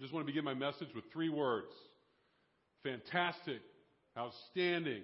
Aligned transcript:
I 0.00 0.02
just 0.02 0.14
want 0.14 0.26
to 0.26 0.32
begin 0.32 0.46
my 0.46 0.54
message 0.54 0.88
with 0.94 1.04
three 1.12 1.28
words 1.28 1.74
fantastic, 2.82 3.60
outstanding, 4.16 5.02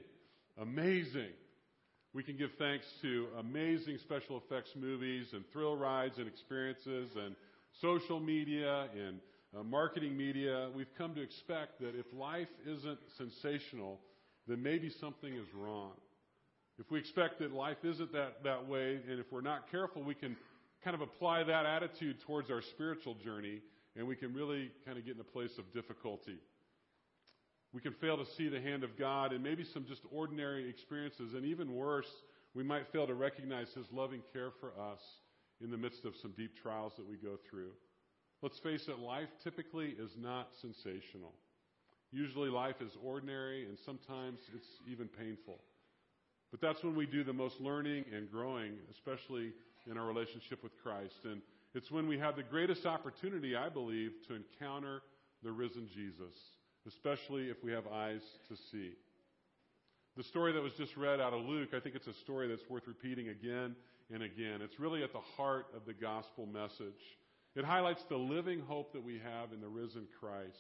amazing. 0.59 1.29
We 2.15 2.23
can 2.23 2.39
give 2.39 2.49
thanks 2.59 2.87
to 3.03 3.27
amazing 3.39 3.99
special 3.99 4.39
effects 4.39 4.71
movies 4.75 5.27
and 5.35 5.45
thrill 5.53 5.77
rides 5.77 6.17
and 6.17 6.27
experiences 6.27 7.11
and 7.15 7.37
social 7.83 8.21
media 8.21 8.89
and 8.97 9.21
uh, 9.55 9.63
marketing 9.63 10.17
media. 10.17 10.71
We've 10.75 10.95
come 10.97 11.15
to 11.17 11.21
expect 11.21 11.79
that 11.81 11.95
if 11.95 12.07
life 12.15 12.49
isn't 12.67 12.99
sensational, 13.19 14.01
then 14.49 14.63
maybe 14.63 14.89
something 14.99 15.31
is 15.31 15.47
wrong. 15.55 15.93
If 16.79 16.91
we 16.91 16.99
expect 16.99 17.41
that 17.41 17.53
life 17.53 17.85
isn't 17.85 18.15
that, 18.15 18.43
that 18.45 18.67
way, 18.67 18.99
and 19.11 19.21
if 19.21 19.27
we're 19.31 19.43
not 19.43 19.71
careful, 19.71 20.03
we 20.03 20.15
can 20.15 20.39
kind 20.83 20.95
of 20.95 21.03
apply 21.03 21.45
that 21.45 21.67
attitude 21.67 22.17
towards 22.27 22.51
our 22.51 22.63
spiritual 22.63 23.15
journey, 23.23 23.61
and 23.97 24.07
we 24.07 24.17
can 24.17 24.35
really 24.35 24.71
kind 24.85 24.99
of 24.99 25.05
get 25.05 25.15
in 25.15 25.21
a 25.21 25.25
place 25.25 25.59
of 25.59 25.73
difficulty. 25.73 26.39
We 27.73 27.81
can 27.81 27.95
fail 27.95 28.17
to 28.17 28.27
see 28.37 28.49
the 28.49 28.61
hand 28.61 28.85
of 28.85 28.99
God 28.99 29.33
and 29.33 29.43
maybe 29.43 29.65
some 29.65 29.87
just 29.87 30.03
ordinary 30.11 30.69
experiences, 30.69 31.35
and 31.35 31.45
even 31.45 31.75
worse, 31.75 32.11
we 32.55 32.63
might 32.63 32.91
fail 32.93 33.07
to 33.07 33.15
recognize 33.15 33.69
His 33.75 33.87
loving 33.93 34.23
care 34.33 34.51
for 34.61 34.69
us 34.81 35.01
in 35.63 35.71
the 35.71 35.77
midst 35.77 36.05
of 36.05 36.15
some 36.23 36.33
deep 36.37 36.53
trials 36.63 36.93
that 36.97 37.09
we 37.09 37.17
go 37.17 37.37
through. 37.51 37.71
Let's 38.43 38.59
face 38.59 38.87
it, 38.89 38.99
life 38.99 39.29
typically 39.43 39.95
is 39.99 40.11
not 40.19 40.49
sensational. 40.61 41.33
Usually 42.13 42.51
life 42.51 42.77
is 42.81 42.93
ordinary, 43.03 43.65
and 43.67 43.77
sometimes 43.85 44.39
it's 44.55 44.69
even 44.91 45.09
painful. 45.09 45.59
But 46.51 46.61
that's 46.61 46.83
when 46.85 46.95
we 46.95 47.07
do 47.07 47.25
the 47.25 47.33
most 47.33 47.61
learning 47.61 48.05
and 48.15 48.31
growing, 48.31 48.75
especially 48.93 49.53
in 49.91 49.99
our 49.99 50.07
relationship 50.07 50.63
with 50.63 50.73
Christ. 50.83 51.17
And 51.25 51.41
it's 51.77 51.91
when 51.91 52.09
we 52.09 52.19
have 52.19 52.37
the 52.37 52.43
greatest 52.43 52.87
opportunity, 52.87 53.55
I 53.55 53.69
believe, 53.69 54.13
to 54.29 54.35
encounter 54.35 55.03
the 55.43 55.53
risen 55.53 55.89
Jesus, 55.95 56.35
especially 56.89 57.51
if 57.51 57.63
we 57.63 57.71
have 57.73 57.87
eyes 57.87 58.23
to 58.49 58.57
see. 58.73 58.93
The 60.17 60.25
story 60.25 60.53
that 60.53 60.63
was 60.63 60.73
just 60.79 60.97
read 60.97 61.21
out 61.21 61.35
of 61.35 61.43
Luke, 61.45 61.75
I 61.77 61.81
think 61.81 61.95
it's 61.95 62.07
a 62.07 62.15
story 62.25 62.49
that's 62.49 62.69
worth 62.71 62.87
repeating 62.87 63.29
again 63.29 63.77
and 64.11 64.23
again. 64.23 64.63
It's 64.63 64.81
really 64.81 65.03
at 65.03 65.13
the 65.13 65.21
heart 65.37 65.67
of 65.77 65.85
the 65.85 65.93
gospel 65.93 66.47
message. 66.47 67.03
It 67.55 67.67
highlights 67.67 68.03
the 68.09 68.17
living 68.17 68.61
hope 68.61 68.95
that 68.95 69.05
we 69.05 69.21
have 69.23 69.53
in 69.53 69.61
the 69.61 69.69
risen 69.69 70.07
Christ. 70.19 70.57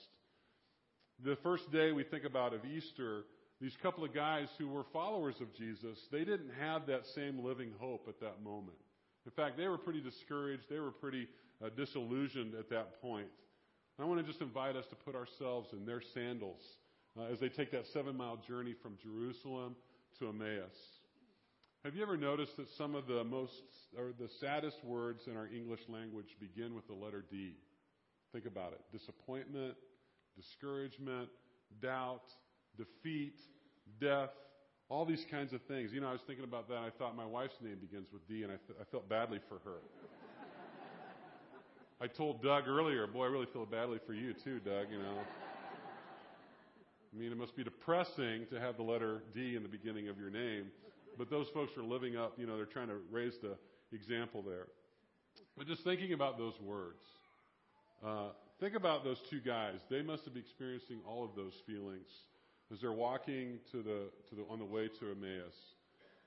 The 1.25 1.37
first 1.43 1.73
day 1.73 1.93
we 1.93 2.05
think 2.05 2.25
about 2.25 2.53
of 2.53 2.67
Easter, 2.67 3.23
these 3.59 3.77
couple 3.83 4.05
of 4.05 4.15
guys 4.15 4.49
who 4.59 4.69
were 4.69 4.85
followers 4.93 5.37
of 5.41 5.55
Jesus, 5.55 5.99
they 6.13 6.25
didn't 6.25 6.53
have 6.61 6.87
that 6.89 7.07
same 7.15 7.43
living 7.43 7.71
hope 7.81 8.05
at 8.07 8.21
that 8.21 8.43
moment. 8.45 8.77
In 9.27 9.33
fact, 9.33 9.57
they 9.57 9.67
were 9.67 9.79
pretty 9.79 10.01
discouraged. 10.01 10.65
They 10.71 10.79
were 10.79 10.93
pretty 10.93 11.29
uh, 11.63 11.69
disillusioned 11.77 12.55
at 12.55 12.71
that 12.71 13.03
point. 13.03 13.27
I 13.99 14.05
want 14.05 14.21
to 14.21 14.27
just 14.27 14.41
invite 14.41 14.77
us 14.77 14.87
to 14.91 14.97
put 14.97 15.15
ourselves 15.15 15.73
in 15.73 15.85
their 15.85 16.01
sandals 16.15 16.61
uh, 17.19 17.25
as 17.33 17.41
they 17.41 17.49
take 17.49 17.73
that 17.73 17.87
seven 17.93 18.17
mile 18.17 18.39
journey 18.47 18.75
from 18.83 18.97
Jerusalem 19.03 19.75
to 20.19 20.29
Emmaus. 20.29 20.77
Have 21.85 21.95
you 21.95 22.03
ever 22.03 22.17
noticed 22.17 22.57
that 22.57 22.69
some 22.77 22.95
of 22.95 23.07
the 23.07 23.25
most 23.25 23.63
or 23.97 24.13
the 24.19 24.29
saddest 24.41 24.85
words 24.85 25.23
in 25.27 25.37
our 25.37 25.47
English 25.47 25.81
language 25.89 26.37
begin 26.41 26.75
with 26.75 26.87
the 26.87 26.95
letter 26.95 27.25
D? 27.31 27.55
Think 28.33 28.47
about 28.47 28.73
it. 28.73 28.81
Disappointment, 28.93 29.75
discouragement, 30.37 31.29
doubt, 31.81 32.25
defeat, 32.77 33.39
death, 34.01 34.31
all 34.89 35.05
these 35.05 35.25
kinds 35.31 35.53
of 35.53 35.61
things. 35.63 35.93
You 35.93 36.01
know, 36.01 36.09
I 36.09 36.13
was 36.13 36.21
thinking 36.27 36.45
about 36.45 36.69
that. 36.69 36.79
I 36.79 36.91
thought 36.99 37.17
my 37.17 37.27
wife's 37.27 37.57
name 37.63 37.77
begins 37.81 38.07
with 38.13 38.27
D, 38.29 38.43
and 38.43 38.53
I, 38.53 38.57
th- 38.67 38.79
I 38.81 38.85
felt 38.91 39.09
badly 39.09 39.41
for 39.49 39.59
her. 39.65 39.79
I 42.01 42.07
told 42.07 42.43
Doug 42.43 42.69
earlier, 42.69 43.07
boy, 43.07 43.25
I 43.25 43.29
really 43.29 43.49
feel 43.53 43.67
badly 43.67 43.99
for 44.07 44.13
you 44.13 44.33
too, 44.33 44.61
Doug. 44.61 44.87
You 44.93 44.99
know, 44.99 45.19
I 47.15 47.19
mean, 47.19 47.33
it 47.33 47.39
must 47.39 47.57
be 47.57 47.65
depressing 47.65 48.47
to 48.51 48.61
have 48.61 48.77
the 48.77 48.83
letter 48.83 49.23
D 49.35 49.57
in 49.57 49.63
the 49.63 49.69
beginning 49.69 50.09
of 50.09 50.19
your 50.19 50.31
name, 50.31 50.67
but 51.19 51.31
those 51.31 51.49
folks 51.49 51.77
are 51.77 51.83
living 51.83 52.17
up. 52.17 52.35
You 52.37 52.47
know, 52.47 52.57
they're 52.57 52.67
trying 52.67 52.89
to 52.89 52.99
raise 53.11 53.35
the 53.43 53.57
example 53.93 54.43
there. 54.43 54.67
But 55.57 55.67
just 55.67 55.85
thinking 55.85 56.13
about 56.13 56.37
those 56.37 56.53
words, 56.61 57.01
uh, 58.07 58.29
think 58.61 58.75
about 58.75 59.03
those 59.03 59.19
two 59.31 59.41
guys. 59.41 59.77
They 59.89 60.03
must 60.03 60.27
have 60.27 60.35
been 60.35 60.43
experiencing 60.43 60.99
all 61.09 61.25
of 61.25 61.31
those 61.35 61.55
feelings 61.67 62.09
as 62.73 62.81
they're 62.81 62.93
walking 62.93 63.59
to 63.73 63.83
the, 63.83 64.11
to 64.29 64.35
the, 64.35 64.45
on 64.51 64.59
the 64.59 64.65
way 64.65 64.89
to 64.89 65.11
Emmaus. 65.11 65.55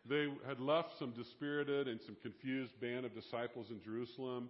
They 0.08 0.28
had 0.48 0.60
left 0.60 0.98
some 0.98 1.12
dispirited 1.12 1.88
and 1.88 2.00
some 2.06 2.16
confused 2.22 2.80
band 2.80 3.06
of 3.06 3.14
disciples 3.14 3.68
in 3.70 3.82
Jerusalem. 3.84 4.50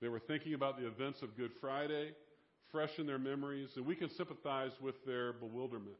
They 0.00 0.08
were 0.08 0.20
thinking 0.20 0.54
about 0.54 0.78
the 0.78 0.86
events 0.86 1.22
of 1.22 1.36
Good 1.36 1.52
Friday, 1.60 2.12
fresh 2.70 2.98
in 2.98 3.06
their 3.06 3.18
memories, 3.18 3.70
and 3.76 3.86
we 3.86 3.96
can 3.96 4.10
sympathize 4.10 4.72
with 4.80 4.94
their 5.06 5.32
bewilderment. 5.32 5.96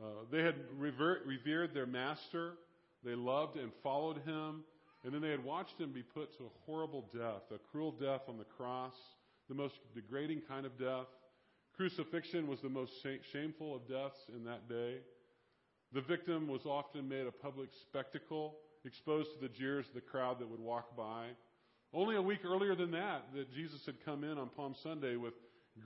Uh, 0.00 0.24
they 0.30 0.42
had 0.42 0.56
revered 0.76 1.74
their 1.74 1.86
master, 1.86 2.54
they 3.04 3.14
loved 3.14 3.56
and 3.56 3.70
followed 3.82 4.18
him, 4.24 4.64
and 5.04 5.14
then 5.14 5.20
they 5.20 5.30
had 5.30 5.44
watched 5.44 5.78
him 5.78 5.92
be 5.92 6.02
put 6.02 6.36
to 6.38 6.44
a 6.44 6.48
horrible 6.66 7.08
death, 7.14 7.42
a 7.54 7.58
cruel 7.70 7.92
death 7.92 8.22
on 8.28 8.36
the 8.36 8.44
cross, 8.44 8.94
the 9.48 9.54
most 9.54 9.74
degrading 9.94 10.42
kind 10.48 10.66
of 10.66 10.76
death. 10.78 11.06
Crucifixion 11.78 12.48
was 12.48 12.60
the 12.60 12.68
most 12.68 12.90
shameful 13.32 13.76
of 13.76 13.86
deaths 13.86 14.18
in 14.34 14.42
that 14.44 14.68
day. 14.68 14.96
The 15.92 16.00
victim 16.00 16.48
was 16.48 16.66
often 16.66 17.08
made 17.08 17.28
a 17.28 17.30
public 17.30 17.68
spectacle, 17.82 18.56
exposed 18.84 19.28
to 19.34 19.40
the 19.40 19.54
jeers 19.54 19.86
of 19.86 19.94
the 19.94 20.00
crowd 20.00 20.40
that 20.40 20.50
would 20.50 20.58
walk 20.58 20.96
by. 20.96 21.26
Only 21.94 22.16
a 22.16 22.22
week 22.22 22.40
earlier 22.44 22.74
than 22.74 22.90
that, 22.90 23.26
that 23.32 23.54
Jesus 23.54 23.80
had 23.86 24.04
come 24.04 24.24
in 24.24 24.38
on 24.38 24.48
Palm 24.48 24.74
Sunday 24.82 25.14
with 25.14 25.34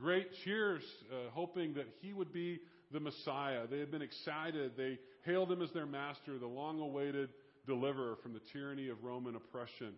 great 0.01 0.29
cheers, 0.43 0.83
uh, 1.13 1.29
hoping 1.31 1.75
that 1.75 1.89
he 2.01 2.15
would 2.15 2.33
be 2.33 2.61
the 2.91 2.99
Messiah. 2.99 3.67
They 3.71 3.79
had 3.79 3.91
been 3.91 4.01
excited. 4.01 4.73
They 4.79 4.99
hailed 5.27 5.53
him 5.53 5.61
as 5.61 5.73
their 5.73 5.85
master, 5.85 6.39
the 6.39 6.47
long 6.47 6.81
awaited 6.81 7.29
deliverer 7.67 8.17
from 8.23 8.33
the 8.33 8.41
tyranny 8.51 8.89
of 8.89 9.05
Roman 9.05 9.37
oppression. 9.37 9.93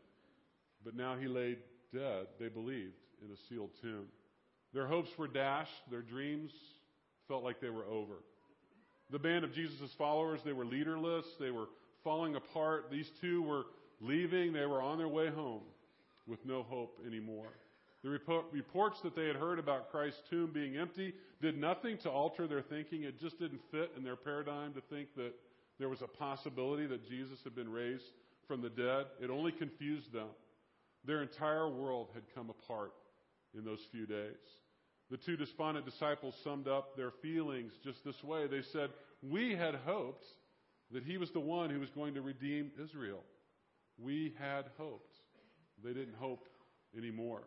But 0.85 0.97
now 0.97 1.17
he 1.17 1.29
lay 1.29 1.57
dead, 1.93 2.27
they 2.41 2.49
believed, 2.49 2.97
in 3.25 3.31
a 3.31 3.37
sealed 3.49 3.71
tomb. 3.81 4.07
Their 4.75 4.87
hopes 4.87 5.11
were 5.17 5.29
dashed. 5.29 5.71
Their 5.91 6.03
dreams 6.03 6.53
felt 7.29 7.45
like 7.45 7.61
they 7.61 7.71
were 7.71 7.87
over. 7.87 8.15
The 9.11 9.19
band 9.19 9.45
of 9.45 9.55
Jesus' 9.55 9.93
followers, 9.97 10.41
they 10.45 10.53
were 10.53 10.65
leaderless. 10.65 11.25
They 11.39 11.51
were 11.51 11.69
falling 12.03 12.35
apart. 12.35 12.91
These 12.91 13.11
two 13.21 13.43
were 13.43 13.65
leaving. 14.01 14.53
They 14.53 14.67
were 14.67 14.83
on 14.83 14.99
their 14.99 15.09
way 15.09 15.31
home 15.31 15.63
with 16.27 16.45
no 16.45 16.65
hope 16.65 16.99
anymore. 17.07 17.53
The 18.03 18.11
reports 18.53 19.01
that 19.03 19.17
they 19.17 19.27
had 19.27 19.37
heard 19.37 19.59
about 19.59 19.91
Christ's 19.91 20.21
tomb 20.29 20.51
being 20.53 20.77
empty 20.77 21.15
did 21.41 21.57
nothing 21.57 21.97
to 21.99 22.11
alter 22.11 22.47
their 22.47 22.61
thinking. 22.61 23.05
It 23.05 23.19
just 23.19 23.39
didn't 23.39 23.61
fit 23.71 23.93
in 23.97 24.05
their 24.05 24.17
paradigm 24.17 24.75
to 24.75 24.83
think 24.91 25.15
that 25.17 25.33
there 25.79 25.89
was 25.89 26.03
a 26.03 26.07
possibility 26.07 26.87
that 26.87 27.09
Jesus 27.09 27.39
had 27.45 27.55
been 27.55 27.71
raised 27.71 28.05
from 28.47 28.61
the 28.61 28.69
dead. 28.69 29.07
It 29.23 29.31
only 29.31 29.53
confused 29.53 30.13
them. 30.13 30.29
Their 31.07 31.23
entire 31.23 31.69
world 31.69 32.09
had 32.13 32.25
come 32.35 32.51
apart 32.51 32.93
in 33.57 33.65
those 33.65 33.81
few 33.91 34.07
days. 34.07 34.37
The 35.15 35.19
two 35.19 35.37
despondent 35.37 35.87
disciples 35.87 36.35
summed 36.43 36.67
up 36.67 36.97
their 36.97 37.13
feelings 37.23 37.71
just 37.85 38.05
this 38.05 38.25
way. 38.25 38.49
They 38.49 38.63
said, 38.73 38.91
We 39.23 39.55
had 39.55 39.77
hoped 39.87 40.25
that 40.91 41.05
he 41.05 41.19
was 41.19 41.31
the 41.31 41.39
one 41.39 41.71
who 41.71 41.79
was 41.79 41.91
going 41.91 42.15
to 42.15 42.21
redeem 42.21 42.73
Israel. 42.83 43.23
We 43.97 44.35
had 44.41 44.65
hoped. 44.77 45.15
They 45.85 45.93
didn't 45.93 46.17
hope 46.17 46.49
anymore. 46.99 47.45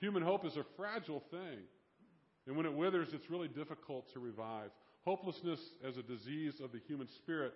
Human 0.00 0.22
hope 0.22 0.46
is 0.46 0.56
a 0.56 0.64
fragile 0.78 1.22
thing. 1.30 1.58
And 2.46 2.56
when 2.56 2.64
it 2.64 2.72
withers, 2.72 3.08
it's 3.12 3.28
really 3.28 3.48
difficult 3.48 4.10
to 4.14 4.18
revive. 4.18 4.70
Hopelessness 5.04 5.60
as 5.86 5.98
a 5.98 6.02
disease 6.02 6.54
of 6.58 6.72
the 6.72 6.80
human 6.88 7.08
spirit 7.18 7.52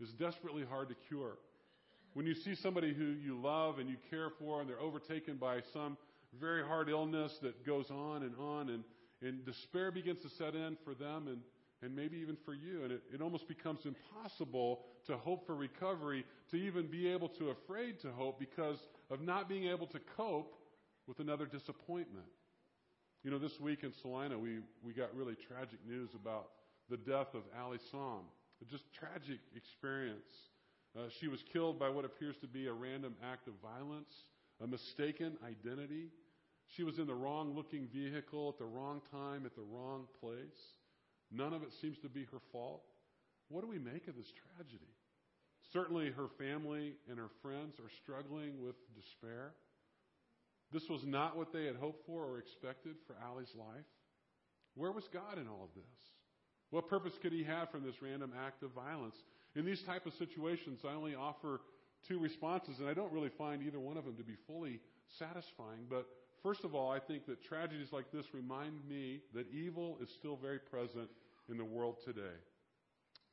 is 0.00 0.08
desperately 0.14 0.64
hard 0.64 0.88
to 0.88 0.94
cure. 1.06 1.36
When 2.14 2.24
you 2.24 2.34
see 2.34 2.54
somebody 2.54 2.94
who 2.94 3.04
you 3.04 3.38
love 3.38 3.78
and 3.78 3.90
you 3.90 3.96
care 4.08 4.30
for 4.38 4.62
and 4.62 4.70
they're 4.70 4.80
overtaken 4.80 5.36
by 5.36 5.60
some 5.74 5.98
very 6.38 6.64
hard 6.64 6.88
illness 6.88 7.38
that 7.42 7.66
goes 7.66 7.90
on 7.90 8.22
and 8.22 8.34
on, 8.38 8.68
and, 8.70 8.84
and 9.22 9.44
despair 9.44 9.90
begins 9.90 10.20
to 10.22 10.28
set 10.28 10.54
in 10.54 10.76
for 10.84 10.94
them 10.94 11.26
and, 11.26 11.38
and 11.82 11.94
maybe 11.94 12.18
even 12.18 12.36
for 12.44 12.54
you. 12.54 12.84
And 12.84 12.92
it, 12.92 13.02
it 13.12 13.20
almost 13.20 13.48
becomes 13.48 13.80
impossible 13.84 14.82
to 15.06 15.16
hope 15.16 15.46
for 15.46 15.56
recovery, 15.56 16.24
to 16.50 16.56
even 16.56 16.86
be 16.86 17.08
able 17.08 17.28
to 17.30 17.50
afraid 17.50 18.00
to 18.00 18.10
hope 18.12 18.38
because 18.38 18.78
of 19.10 19.20
not 19.20 19.48
being 19.48 19.66
able 19.66 19.86
to 19.88 19.98
cope 20.16 20.54
with 21.06 21.18
another 21.18 21.46
disappointment. 21.46 22.26
You 23.24 23.30
know, 23.30 23.38
this 23.38 23.60
week 23.60 23.82
in 23.82 23.92
Salina, 24.00 24.38
we, 24.38 24.60
we 24.82 24.92
got 24.92 25.14
really 25.14 25.34
tragic 25.34 25.78
news 25.86 26.10
about 26.14 26.50
the 26.88 26.96
death 26.96 27.34
of 27.34 27.42
Ali 27.58 27.78
Som. 27.90 28.22
A 28.62 28.64
just 28.70 28.84
tragic 28.92 29.40
experience. 29.56 30.32
Uh, 30.96 31.02
she 31.20 31.28
was 31.28 31.42
killed 31.52 31.78
by 31.78 31.88
what 31.88 32.04
appears 32.04 32.36
to 32.38 32.46
be 32.46 32.66
a 32.66 32.72
random 32.72 33.14
act 33.24 33.46
of 33.48 33.54
violence 33.62 34.10
a 34.62 34.66
mistaken 34.66 35.36
identity. 35.44 36.08
She 36.76 36.84
was 36.84 36.98
in 36.98 37.06
the 37.06 37.14
wrong 37.14 37.54
looking 37.54 37.88
vehicle 37.92 38.50
at 38.50 38.58
the 38.58 38.64
wrong 38.64 39.00
time 39.10 39.46
at 39.46 39.54
the 39.54 39.62
wrong 39.62 40.06
place. 40.20 40.76
None 41.32 41.52
of 41.52 41.62
it 41.62 41.72
seems 41.80 41.98
to 41.98 42.08
be 42.08 42.24
her 42.32 42.40
fault. 42.52 42.82
What 43.48 43.62
do 43.62 43.68
we 43.68 43.78
make 43.78 44.06
of 44.08 44.16
this 44.16 44.32
tragedy? 44.56 44.92
Certainly, 45.72 46.10
her 46.10 46.28
family 46.38 46.94
and 47.08 47.18
her 47.18 47.30
friends 47.42 47.78
are 47.78 47.90
struggling 48.02 48.62
with 48.62 48.74
despair. 48.94 49.52
This 50.72 50.82
was 50.88 51.02
not 51.04 51.36
what 51.36 51.52
they 51.52 51.64
had 51.64 51.76
hoped 51.76 52.06
for 52.06 52.24
or 52.24 52.38
expected 52.38 52.96
for 53.06 53.16
Allie's 53.24 53.54
life. 53.56 53.86
Where 54.74 54.92
was 54.92 55.04
God 55.12 55.38
in 55.38 55.48
all 55.48 55.64
of 55.64 55.74
this? 55.74 55.98
What 56.70 56.88
purpose 56.88 57.12
could 57.20 57.32
he 57.32 57.42
have 57.44 57.70
from 57.70 57.84
this 57.84 58.00
random 58.00 58.32
act 58.46 58.62
of 58.62 58.70
violence? 58.70 59.16
In 59.56 59.64
these 59.64 59.82
type 59.82 60.06
of 60.06 60.12
situations, 60.14 60.80
I 60.84 60.94
only 60.94 61.16
offer 61.16 61.60
two 62.06 62.18
responses, 62.18 62.78
and 62.78 62.88
I 62.88 62.94
don't 62.94 63.12
really 63.12 63.30
find 63.30 63.62
either 63.62 63.80
one 63.80 63.96
of 63.96 64.04
them 64.04 64.16
to 64.16 64.24
be 64.24 64.36
fully 64.46 64.80
satisfying. 65.18 65.86
But 65.88 66.06
first 66.42 66.64
of 66.64 66.74
all, 66.74 66.90
I 66.90 66.98
think 66.98 67.26
that 67.26 67.42
tragedies 67.42 67.92
like 67.92 68.10
this 68.12 68.26
remind 68.32 68.86
me 68.88 69.20
that 69.34 69.46
evil 69.52 69.98
is 70.02 70.08
still 70.10 70.36
very 70.36 70.58
present 70.58 71.08
in 71.48 71.56
the 71.56 71.64
world 71.64 71.96
today. 72.04 72.36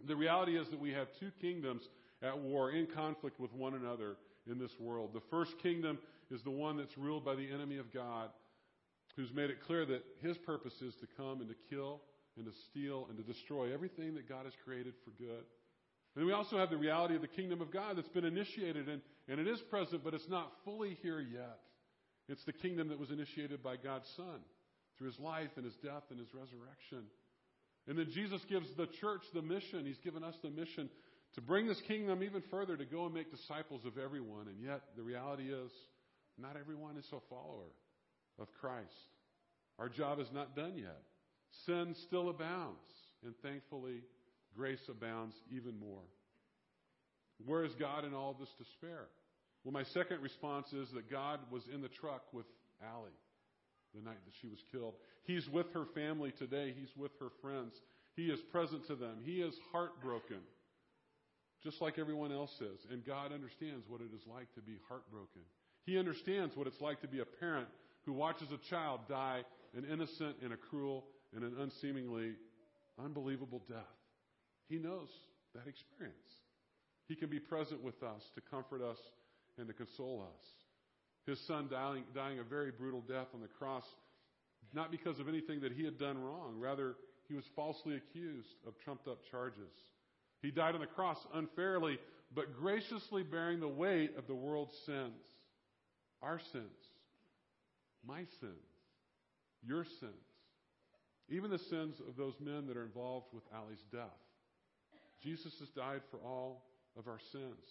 The 0.06 0.16
reality 0.16 0.58
is 0.58 0.70
that 0.70 0.80
we 0.80 0.92
have 0.92 1.08
two 1.20 1.32
kingdoms 1.42 1.90
at 2.22 2.38
war, 2.38 2.72
in 2.72 2.88
conflict 2.88 3.40
with 3.40 3.54
one 3.54 3.76
another 3.76 4.18
in 4.50 4.58
this 4.58 4.80
world. 4.80 5.12
The 5.14 5.22
first 5.30 5.58
kingdom 5.60 6.00
is 6.32 6.42
the 6.42 6.52
one 6.52 6.78
that's 6.78 6.98
ruled 6.98 7.26
by 7.26 7.36
the 7.36 7.50
enemy 7.52 7.78
of 7.78 7.94
God, 7.94 8.30
who's 9.16 9.34
made 9.34 9.50
it 9.50 9.64
clear 9.66 9.86
that 9.86 10.04
his 10.22 10.38
purpose 10.38 10.82
is 10.82 10.96
to 10.96 11.08
come 11.18 11.42
and 11.42 11.50
to 11.50 11.56
kill 11.70 12.02
and 12.38 12.46
to 12.46 12.52
steal 12.70 13.08
and 13.10 13.18
to 13.18 13.24
destroy 13.24 13.74
everything 13.74 14.14
that 14.16 14.30
God 14.30 14.46
has 14.46 14.54
created 14.64 14.94
for 15.04 15.12
good. 15.12 15.44
And 16.18 16.26
we 16.26 16.34
also 16.34 16.58
have 16.58 16.72
the 16.72 16.78
reality 16.78 17.16
of 17.16 17.22
the 17.22 17.28
kingdom 17.28 17.62
of 17.62 17.72
God 17.72 17.96
that's 17.96 18.10
been 18.10 18.26
initiated, 18.26 18.90
and, 18.90 19.02
and 19.30 19.40
it 19.40 19.48
is 19.48 19.60
present, 19.70 20.04
but 20.04 20.16
it's 20.16 20.28
not 20.28 20.52
fully 20.66 20.98
here 21.04 21.20
yet. 21.22 21.60
It's 22.28 22.44
the 22.46 22.54
kingdom 22.54 22.88
that 22.88 22.98
was 22.98 23.12
initiated 23.12 23.62
by 23.62 23.76
God's 23.76 24.10
Son 24.18 24.40
through 24.98 25.12
his 25.12 25.20
life 25.20 25.52
and 25.58 25.64
his 25.64 25.76
death 25.76 26.02
and 26.10 26.18
his 26.18 26.30
resurrection. 26.34 27.06
And 27.88 28.00
then 28.00 28.08
Jesus 28.16 28.42
gives 28.50 28.66
the 28.76 28.88
church 29.00 29.22
the 29.36 29.44
mission. 29.44 29.86
He's 29.86 30.00
given 30.00 30.24
us 30.24 30.34
the 30.42 30.50
mission 30.50 30.90
to 31.36 31.42
bring 31.42 31.68
this 31.68 31.80
kingdom 31.88 32.24
even 32.24 32.42
further, 32.50 32.76
to 32.76 32.86
go 32.86 33.06
and 33.06 33.14
make 33.14 33.30
disciples 33.30 33.86
of 33.86 34.00
everyone. 34.00 34.48
And 34.48 34.60
yet, 34.60 34.82
the 34.98 35.04
reality 35.04 35.54
is, 35.54 35.72
not 36.40 36.58
everyone 36.60 36.98
is 36.98 37.06
a 37.14 37.20
follower 37.30 37.70
of 38.40 38.48
Christ. 38.60 38.90
Our 39.78 39.88
job 39.88 40.20
is 40.20 40.28
not 40.34 40.56
done 40.56 40.78
yet. 40.78 41.00
Sin 41.68 41.96
still 42.08 42.30
abounds, 42.30 42.90
and 43.24 43.36
thankfully, 43.44 44.02
grace 44.58 44.82
abounds 44.90 45.36
even 45.52 45.80
more. 45.80 46.04
Where 47.46 47.64
is 47.64 47.74
God 47.80 48.04
in 48.04 48.14
all 48.14 48.36
this 48.40 48.50
despair? 48.58 49.06
Well, 49.64 49.74
my 49.74 49.84
second 49.84 50.22
response 50.22 50.74
is 50.74 50.90
that 50.94 51.12
God 51.12 51.40
was 51.52 51.64
in 51.74 51.82
the 51.82 51.90
truck 51.90 52.24
with 52.34 52.46
Allie 52.82 53.12
the 53.94 54.02
night 54.02 54.18
that 54.26 54.34
she 54.42 54.48
was 54.48 54.60
killed. 54.72 54.96
He's 55.24 55.48
with 55.50 55.68
her 55.74 55.86
family 55.94 56.34
today. 56.38 56.74
He's 56.78 56.96
with 56.98 57.12
her 57.20 57.30
friends. 57.42 57.74
He 58.16 58.26
is 58.26 58.40
present 58.52 58.88
to 58.88 58.96
them. 58.96 59.18
He 59.24 59.42
is 59.42 59.54
heartbroken, 59.72 60.42
just 61.64 61.82
like 61.82 62.00
everyone 62.00 62.32
else 62.32 62.54
is. 62.60 62.80
And 62.92 63.06
God 63.06 63.32
understands 63.32 63.86
what 63.88 64.02
it 64.02 64.10
is 64.16 64.22
like 64.28 64.52
to 64.56 64.62
be 64.62 64.78
heartbroken. 64.90 65.42
He 65.86 66.00
understands 66.00 66.56
what 66.56 66.68
it's 66.68 66.82
like 66.82 67.02
to 67.02 67.08
be 67.08 67.20
a 67.20 67.26
parent 67.26 67.68
who 68.06 68.14
watches 68.14 68.48
a 68.52 68.70
child 68.70 69.02
die 69.08 69.44
an 69.76 69.86
innocent 69.92 70.38
and 70.44 70.54
a 70.54 70.58
cruel 70.58 71.06
and 71.36 71.44
an 71.44 71.56
unseemingly 71.60 72.34
unbelievable 73.04 73.62
death. 73.68 73.78
He 74.70 74.78
knows 74.78 75.10
that 75.54 75.68
experience. 75.68 76.16
He 77.08 77.16
can 77.16 77.30
be 77.30 77.40
present 77.40 77.84
with 77.84 78.04
us 78.04 78.22
to 78.36 78.42
comfort 78.52 78.82
us 78.82 78.98
and 79.58 79.68
to 79.68 79.74
console 79.74 80.28
us. 80.28 80.46
His 81.26 81.40
son 81.48 81.68
dying, 81.70 82.04
dying 82.16 82.40
a 82.40 82.44
very 82.44 82.72
brutal 82.72 83.02
death 83.02 83.28
on 83.34 83.42
the 83.42 83.48
cross, 83.48 83.84
not 84.74 84.92
because 84.92 85.20
of 85.20 85.28
anything 85.28 85.62
that 85.62 85.74
he 85.74 85.84
had 85.84 85.98
done 85.98 86.18
wrong. 86.18 86.56
Rather, 86.60 86.96
he 87.28 87.34
was 87.34 87.44
falsely 87.56 87.96
accused 87.96 88.48
of 88.66 88.74
trumped 88.84 89.08
up 89.08 89.20
charges. 89.30 89.74
He 90.42 90.52
died 90.52 90.76
on 90.76 90.82
the 90.82 90.88
cross 90.88 91.18
unfairly, 91.34 91.98
but 92.34 92.58
graciously 92.58 93.24
bearing 93.24 93.60
the 93.60 93.68
weight 93.68 94.12
of 94.18 94.28
the 94.28 94.36
world's 94.36 94.76
sins. 94.86 95.22
Our 96.22 96.40
sins. 96.52 96.66
My 98.06 98.20
sins. 98.40 98.54
Your 99.66 99.86
sins. 100.00 100.14
Even 101.30 101.52
the 101.52 101.60
sins 101.60 101.96
of 102.08 102.16
those 102.16 102.36
men 102.40 102.68
that 102.68 102.78
are 102.78 102.86
involved 102.86 103.28
with 103.34 103.44
Ali's 103.54 103.84
death. 103.92 104.27
Jesus 105.24 105.54
has 105.60 105.70
died 105.70 106.02
for 106.12 106.18
all 106.18 106.66
of 106.98 107.08
our 107.08 107.20
sins. 107.32 107.66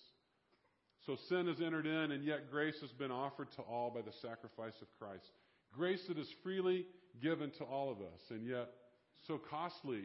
So 1.04 1.16
sin 1.28 1.46
has 1.46 1.60
entered 1.60 1.86
in, 1.86 2.12
and 2.12 2.24
yet 2.24 2.50
grace 2.50 2.80
has 2.80 2.90
been 2.92 3.12
offered 3.12 3.48
to 3.52 3.62
all 3.62 3.90
by 3.90 4.02
the 4.02 4.12
sacrifice 4.20 4.74
of 4.82 4.88
Christ. 4.98 5.30
Grace 5.72 6.02
that 6.08 6.18
is 6.18 6.28
freely 6.42 6.86
given 7.22 7.50
to 7.58 7.64
all 7.64 7.90
of 7.90 7.98
us, 7.98 8.20
and 8.30 8.46
yet 8.46 8.68
so 9.26 9.38
costly 9.38 10.04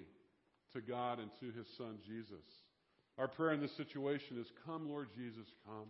to 0.74 0.82
God 0.82 1.20
and 1.20 1.32
to 1.40 1.58
His 1.58 1.68
Son, 1.78 1.98
Jesus. 2.06 2.46
Our 3.18 3.28
prayer 3.28 3.54
in 3.54 3.62
this 3.62 3.76
situation 3.78 4.38
is 4.40 4.48
Come, 4.66 4.90
Lord 4.90 5.10
Jesus, 5.16 5.48
come. 5.66 5.88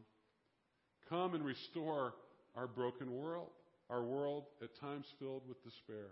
Come 1.09 1.35
and 1.35 1.45
restore 1.45 2.13
our 2.55 2.67
broken 2.67 3.11
world, 3.11 3.49
our 3.89 4.03
world 4.03 4.45
at 4.61 4.79
times 4.79 5.05
filled 5.19 5.43
with 5.47 5.63
despair. 5.63 6.11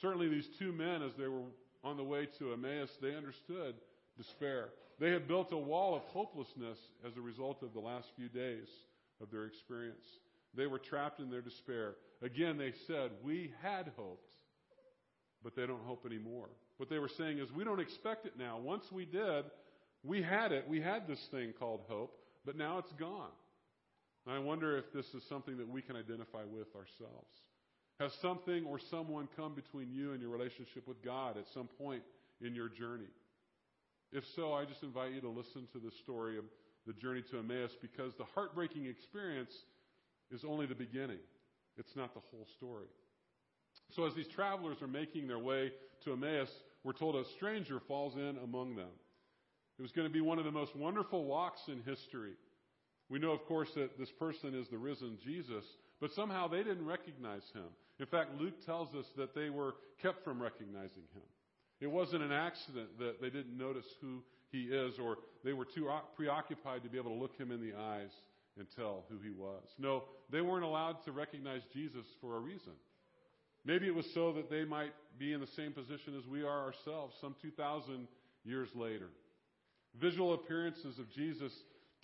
Certainly, 0.00 0.28
these 0.28 0.48
two 0.58 0.72
men, 0.72 1.02
as 1.02 1.12
they 1.18 1.28
were 1.28 1.42
on 1.82 1.96
the 1.96 2.04
way 2.04 2.28
to 2.38 2.52
Emmaus, 2.52 2.90
they 3.02 3.14
understood 3.14 3.74
despair. 4.20 4.68
They 4.98 5.10
had 5.10 5.26
built 5.26 5.52
a 5.52 5.56
wall 5.56 5.96
of 5.96 6.02
hopelessness 6.02 6.78
as 7.06 7.16
a 7.16 7.20
result 7.20 7.62
of 7.62 7.72
the 7.72 7.80
last 7.80 8.08
few 8.16 8.28
days 8.28 8.68
of 9.22 9.30
their 9.30 9.46
experience. 9.46 10.04
They 10.54 10.66
were 10.66 10.78
trapped 10.78 11.20
in 11.20 11.30
their 11.30 11.40
despair. 11.40 11.94
Again, 12.22 12.58
they 12.58 12.72
said, 12.86 13.10
We 13.24 13.52
had 13.62 13.92
hoped, 13.96 14.32
but 15.42 15.56
they 15.56 15.66
don't 15.66 15.84
hope 15.84 16.04
anymore. 16.04 16.48
What 16.76 16.90
they 16.90 16.98
were 16.98 17.10
saying 17.16 17.38
is, 17.38 17.50
We 17.52 17.64
don't 17.64 17.80
expect 17.80 18.26
it 18.26 18.34
now. 18.38 18.58
Once 18.58 18.84
we 18.92 19.06
did, 19.06 19.44
we 20.02 20.22
had 20.22 20.52
it. 20.52 20.66
We 20.68 20.80
had 20.80 21.06
this 21.06 21.24
thing 21.30 21.52
called 21.58 21.80
hope, 21.88 22.16
but 22.44 22.56
now 22.56 22.78
it's 22.78 22.92
gone. 22.92 23.30
And 24.26 24.34
I 24.34 24.38
wonder 24.38 24.76
if 24.76 24.92
this 24.92 25.06
is 25.14 25.22
something 25.28 25.56
that 25.58 25.68
we 25.68 25.82
can 25.82 25.96
identify 25.96 26.42
with 26.44 26.68
ourselves. 26.74 27.30
Has 28.00 28.12
something 28.22 28.64
or 28.64 28.78
someone 28.90 29.28
come 29.36 29.54
between 29.54 29.90
you 29.92 30.12
and 30.12 30.20
your 30.20 30.30
relationship 30.30 30.88
with 30.88 31.02
God 31.04 31.36
at 31.36 31.44
some 31.52 31.68
point 31.78 32.02
in 32.40 32.54
your 32.54 32.68
journey? 32.68 33.08
If 34.12 34.24
so, 34.34 34.52
I 34.52 34.64
just 34.64 34.82
invite 34.82 35.12
you 35.12 35.20
to 35.20 35.28
listen 35.28 35.68
to 35.72 35.78
the 35.78 35.92
story 36.02 36.36
of 36.36 36.44
the 36.86 36.92
journey 36.94 37.22
to 37.30 37.38
Emmaus 37.38 37.70
because 37.80 38.12
the 38.18 38.24
heartbreaking 38.34 38.86
experience 38.86 39.52
is 40.30 40.44
only 40.44 40.66
the 40.66 40.74
beginning. 40.74 41.20
It's 41.76 41.94
not 41.94 42.14
the 42.14 42.20
whole 42.30 42.46
story. 42.56 42.86
So, 43.94 44.06
as 44.06 44.14
these 44.14 44.28
travelers 44.28 44.82
are 44.82 44.88
making 44.88 45.28
their 45.28 45.38
way 45.38 45.72
to 46.04 46.12
Emmaus, 46.12 46.50
we're 46.84 46.92
told 46.92 47.16
a 47.16 47.24
stranger 47.36 47.80
falls 47.86 48.14
in 48.16 48.38
among 48.42 48.76
them. 48.76 48.90
It 49.78 49.82
was 49.82 49.92
going 49.92 50.08
to 50.08 50.12
be 50.12 50.20
one 50.20 50.38
of 50.38 50.44
the 50.44 50.50
most 50.50 50.74
wonderful 50.76 51.24
walks 51.24 51.60
in 51.68 51.82
history. 51.82 52.32
We 53.08 53.18
know, 53.18 53.32
of 53.32 53.44
course, 53.46 53.70
that 53.76 53.98
this 53.98 54.10
person 54.18 54.54
is 54.54 54.68
the 54.68 54.78
risen 54.78 55.18
Jesus, 55.24 55.64
but 56.00 56.12
somehow 56.12 56.48
they 56.48 56.62
didn't 56.62 56.86
recognize 56.86 57.42
him. 57.54 57.64
In 57.98 58.06
fact, 58.06 58.38
Luke 58.38 58.64
tells 58.64 58.94
us 58.94 59.06
that 59.16 59.34
they 59.34 59.50
were 59.50 59.74
kept 60.02 60.24
from 60.24 60.40
recognizing 60.40 61.04
him. 61.14 61.22
It 61.80 61.90
wasn't 61.90 62.22
an 62.22 62.32
accident 62.32 62.98
that 62.98 63.20
they 63.20 63.30
didn't 63.30 63.56
notice 63.56 63.86
who 64.00 64.22
he 64.50 64.64
is 64.64 64.98
or 64.98 65.18
they 65.44 65.52
were 65.52 65.64
too 65.64 65.88
preoccupied 66.16 66.82
to 66.82 66.88
be 66.88 66.98
able 66.98 67.12
to 67.12 67.20
look 67.20 67.36
him 67.38 67.50
in 67.50 67.60
the 67.60 67.76
eyes 67.76 68.10
and 68.58 68.66
tell 68.76 69.04
who 69.08 69.18
he 69.22 69.30
was. 69.30 69.62
No, 69.78 70.04
they 70.30 70.40
weren't 70.40 70.64
allowed 70.64 71.02
to 71.04 71.12
recognize 71.12 71.62
Jesus 71.72 72.04
for 72.20 72.36
a 72.36 72.40
reason. 72.40 72.72
Maybe 73.64 73.86
it 73.86 73.94
was 73.94 74.06
so 74.14 74.32
that 74.34 74.50
they 74.50 74.64
might 74.64 74.92
be 75.18 75.32
in 75.32 75.40
the 75.40 75.46
same 75.56 75.72
position 75.72 76.16
as 76.18 76.26
we 76.26 76.42
are 76.42 76.64
ourselves 76.64 77.14
some 77.20 77.34
2,000 77.42 78.08
years 78.44 78.68
later. 78.74 79.08
Visual 80.00 80.34
appearances 80.34 80.98
of 80.98 81.10
Jesus 81.12 81.52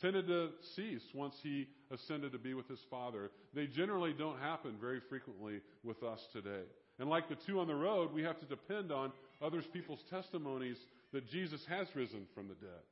tended 0.00 0.26
to 0.26 0.50
cease 0.74 1.02
once 1.14 1.34
he 1.42 1.66
ascended 1.90 2.32
to 2.32 2.38
be 2.38 2.54
with 2.54 2.68
his 2.68 2.80
Father. 2.90 3.30
They 3.54 3.66
generally 3.66 4.12
don't 4.12 4.38
happen 4.38 4.76
very 4.80 5.00
frequently 5.08 5.60
with 5.82 6.02
us 6.02 6.20
today. 6.32 6.64
And 6.98 7.10
like 7.10 7.28
the 7.28 7.36
two 7.46 7.60
on 7.60 7.66
the 7.66 7.74
road, 7.74 8.12
we 8.12 8.22
have 8.22 8.38
to 8.40 8.46
depend 8.46 8.90
on 8.90 9.12
others 9.42 9.64
people's 9.72 10.02
testimonies 10.08 10.78
that 11.12 11.28
Jesus 11.28 11.64
has 11.68 11.88
risen 11.94 12.26
from 12.34 12.48
the 12.48 12.54
dead. 12.54 12.82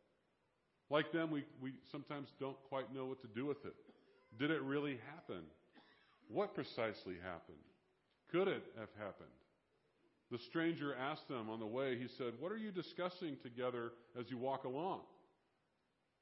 Like 0.91 1.13
them, 1.13 1.31
we, 1.31 1.45
we 1.63 1.73
sometimes 1.91 2.29
don't 2.39 2.57
quite 2.69 2.95
know 2.95 3.07
what 3.07 3.23
to 3.23 3.29
do 3.29 3.47
with 3.47 3.65
it. 3.65 3.75
Did 4.39 4.51
it 4.51 4.63
really 4.63 4.99
happen? 5.15 5.43
What 6.29 6.55
precisely 6.55 7.15
happened? 7.23 7.59
Could 8.31 8.49
it 8.49 8.65
have 8.79 8.91
happened? 8.99 9.29
The 10.31 10.39
stranger 10.39 10.95
asked 10.95 11.29
them 11.29 11.49
on 11.49 11.61
the 11.61 11.67
way, 11.67 11.99
he 11.99 12.09
said, 12.19 12.33
What 12.41 12.51
are 12.53 12.57
you 12.57 12.73
discussing 12.73 13.37
together 13.43 13.93
as 14.19 14.31
you 14.31 14.37
walk 14.37 14.65
along? 14.65 15.01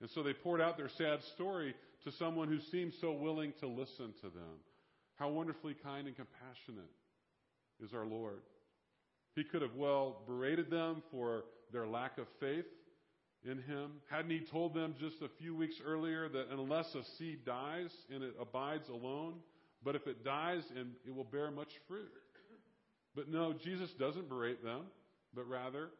And 0.00 0.10
so 0.10 0.22
they 0.22 0.32
poured 0.32 0.60
out 0.60 0.76
their 0.76 0.88
sad 0.88 1.20
story 1.34 1.74
to 2.04 2.12
someone 2.12 2.48
who 2.48 2.58
seemed 2.58 2.92
so 3.00 3.12
willing 3.12 3.52
to 3.60 3.66
listen 3.66 4.12
to 4.20 4.28
them. 4.28 4.60
How 5.16 5.28
wonderfully 5.28 5.74
kind 5.82 6.06
and 6.06 6.16
compassionate 6.16 6.90
is 7.82 7.92
our 7.94 8.06
Lord. 8.06 8.42
He 9.34 9.44
could 9.44 9.62
have 9.62 9.74
well 9.74 10.22
berated 10.26 10.70
them 10.70 11.02
for 11.10 11.44
their 11.72 11.86
lack 11.86 12.18
of 12.18 12.26
faith 12.38 12.66
in 13.44 13.58
Him. 13.58 13.92
Hadn't 14.10 14.30
He 14.30 14.40
told 14.40 14.74
them 14.74 14.94
just 15.00 15.22
a 15.22 15.28
few 15.40 15.54
weeks 15.54 15.76
earlier 15.84 16.28
that 16.28 16.48
unless 16.50 16.94
a 16.94 17.02
seed 17.18 17.44
dies 17.44 17.90
and 18.12 18.22
it 18.22 18.34
abides 18.40 18.88
alone, 18.88 19.34
but 19.82 19.96
if 19.96 20.06
it 20.06 20.24
dies 20.24 20.62
and 20.76 20.92
it 21.06 21.14
will 21.14 21.24
bear 21.24 21.50
much 21.50 21.72
fruit? 21.88 22.10
But 23.14 23.28
no, 23.28 23.52
Jesus 23.52 23.90
doesn't 23.98 24.28
berate 24.28 24.62
them, 24.62 24.82
but 25.34 25.48
rather, 25.48 25.90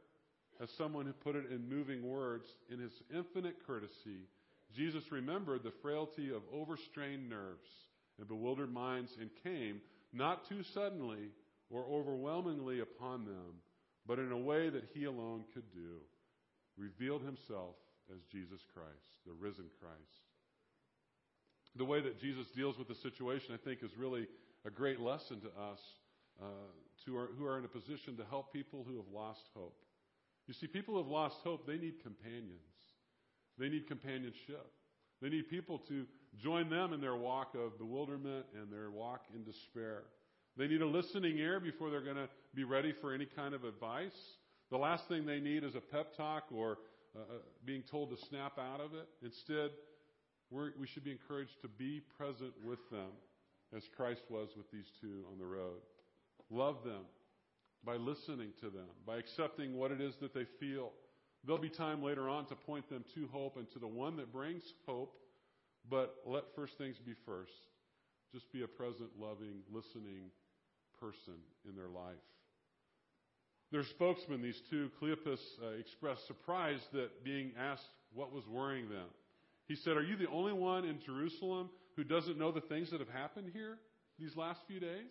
as 0.63 0.71
someone 0.79 1.07
who 1.07 1.13
put 1.13 1.37
it 1.37 1.51
in 1.51 1.69
moving 1.69 2.03
words, 2.03 2.45
in 2.71 2.79
His 2.79 2.93
infinite 3.15 3.57
courtesy, 3.67 4.29
Jesus 4.75 5.11
remembered 5.11 5.63
the 5.63 5.73
frailty 5.83 6.31
of 6.31 6.43
overstrained 6.53 7.29
nerves 7.29 7.69
and 8.19 8.29
bewildered 8.29 8.73
minds 8.73 9.11
and 9.21 9.31
came, 9.43 9.81
not 10.13 10.49
too 10.49 10.63
suddenly 10.75 11.31
or 11.73 11.85
overwhelmingly 11.91 12.81
upon 12.81 13.25
them, 13.25 13.59
but 14.07 14.19
in 14.19 14.31
a 14.31 14.39
way 14.39 14.69
that 14.69 14.85
he 14.95 15.05
alone 15.05 15.45
could 15.55 15.73
do, 15.73 15.99
revealed 16.77 17.23
himself 17.23 17.75
as 18.15 18.21
Jesus 18.31 18.61
Christ, 18.75 19.25
the 19.27 19.33
risen 19.33 19.67
Christ. 19.81 20.23
The 21.77 21.85
way 21.85 22.03
that 22.03 22.21
Jesus 22.21 22.47
deals 22.55 22.77
with 22.79 22.89
the 22.89 22.95
situation, 22.95 23.55
I 23.55 23.65
think, 23.65 23.83
is 23.83 23.97
really 23.97 24.27
a 24.67 24.71
great 24.71 25.01
lesson 25.01 25.41
to 25.41 25.49
us 25.49 25.81
uh, 26.41 26.45
to 27.07 27.17
our, 27.17 27.29
who 27.39 27.47
are 27.47 27.59
in 27.59 27.65
a 27.65 27.69
position 27.69 28.17
to 28.17 28.25
help 28.29 28.53
people 28.53 28.85
who 28.87 28.97
have 28.97 29.09
lost 29.13 29.49
hope. 29.55 29.77
You 30.47 30.55
see, 30.55 30.67
people 30.67 30.95
who 30.95 31.03
have 31.03 31.11
lost 31.11 31.37
hope, 31.43 31.67
they 31.67 31.79
need 31.79 32.03
companions. 32.03 32.59
They 33.59 33.69
need 33.69 33.87
companionship. 33.87 34.67
They 35.21 35.29
need 35.29 35.49
people 35.49 35.79
to 35.89 36.05
join 36.37 36.69
them 36.69 36.93
in 36.93 37.01
their 37.01 37.17
walk 37.17 37.55
of 37.55 37.79
bewilderment 37.79 38.47
and 38.59 38.73
their 38.73 38.91
walk 38.91 39.23
in 39.35 39.45
despair. 39.45 40.03
They 40.57 40.69
need 40.69 40.83
a 40.83 40.87
listening 40.87 41.39
ear 41.39 41.61
before 41.61 41.91
they're 41.91 42.05
going 42.05 42.17
to 42.17 42.29
be 42.55 42.65
ready 42.65 42.93
for 43.01 43.15
any 43.15 43.27
kind 43.27 43.55
of 43.55 43.65
advice. 43.65 44.17
The 44.71 44.77
last 44.77 45.09
thing 45.09 45.25
they 45.25 45.41
need 45.41 45.65
is 45.65 45.75
a 45.75 45.81
pep 45.81 46.17
talk 46.17 46.45
or 46.55 46.79
uh, 47.17 47.21
uh 47.21 47.39
being 47.65 47.83
told 47.91 48.11
to 48.11 48.27
snap 48.27 48.59
out 48.59 48.81
of 48.81 48.95
it. 48.95 49.09
Instead, 49.23 49.71
we 50.51 50.87
should 50.87 51.05
be 51.05 51.11
encouraged 51.11 51.61
to 51.63 51.69
be 51.69 52.03
present 52.19 52.53
with 52.63 52.79
them 52.91 53.09
as 53.75 53.83
Christ 53.97 54.23
was 54.29 54.51
with 54.57 54.71
these 54.71 54.91
two 55.01 55.25
on 55.33 55.39
the 55.39 55.47
road. 55.47 55.81
Love 56.51 56.85
them 56.85 57.03
by 57.85 57.97
listening 57.97 58.51
to 58.61 58.69
them, 58.69 58.89
by 59.07 59.17
accepting 59.17 59.77
what 59.77 59.91
it 59.91 60.01
is 60.01 60.15
that 60.21 60.35
they 60.35 60.45
feel. 60.61 60.91
There'll 61.45 61.61
be 61.61 61.71
time 61.71 62.03
later 62.03 62.29
on 62.29 62.47
to 62.47 62.55
point 62.55 62.89
them 62.91 63.05
to 63.15 63.27
hope 63.33 63.57
and 63.57 63.71
to 63.73 63.79
the 63.79 63.87
one 63.87 64.17
that 64.19 64.33
brings 64.33 64.63
hope, 64.87 65.15
but 65.91 66.17
let 66.27 66.45
first 66.55 66.77
things 66.77 66.97
be 66.99 67.15
first. 67.25 67.53
Just 68.33 68.53
be 68.53 68.63
a 68.63 68.69
present, 68.69 69.11
loving, 69.19 69.63
listening 69.73 70.31
person 71.03 71.35
in 71.69 71.75
their 71.75 71.89
life. 71.89 72.23
Their 73.73 73.85
spokesman, 73.85 74.43
these 74.43 74.61
two, 74.71 74.91
Cleopas, 75.01 75.41
uh, 75.63 75.79
expressed 75.81 76.27
surprise 76.27 76.81
that 76.93 77.25
being 77.25 77.53
asked 77.59 77.89
what 78.15 78.33
was 78.33 78.47
worrying 78.47 78.89
them. 78.89 79.09
He 79.67 79.77
said, 79.77 79.97
Are 79.97 80.03
you 80.03 80.17
the 80.17 80.29
only 80.29 80.53
one 80.53 80.85
in 80.85 81.01
Jerusalem 81.05 81.71
who 81.97 82.05
doesn't 82.05 82.39
know 82.39 82.53
the 82.53 82.61
things 82.61 82.91
that 82.91 83.01
have 83.01 83.09
happened 83.09 83.51
here 83.53 83.79
these 84.19 84.37
last 84.37 84.61
few 84.69 84.79
days? 84.79 85.11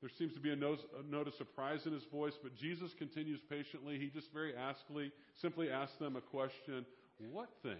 There 0.00 0.10
seems 0.18 0.34
to 0.34 0.40
be 0.40 0.50
a 0.50 0.56
note, 0.56 0.78
a 0.98 1.10
note 1.10 1.28
of 1.28 1.34
surprise 1.34 1.80
in 1.84 1.92
his 1.92 2.04
voice, 2.12 2.34
but 2.42 2.56
Jesus 2.56 2.90
continues 2.98 3.40
patiently. 3.50 3.98
He 3.98 4.08
just 4.08 4.32
very 4.32 4.54
askingly 4.54 5.10
simply 5.40 5.70
asks 5.70 5.96
them 5.98 6.16
a 6.16 6.20
question 6.20 6.86
What 7.18 7.50
things? 7.62 7.76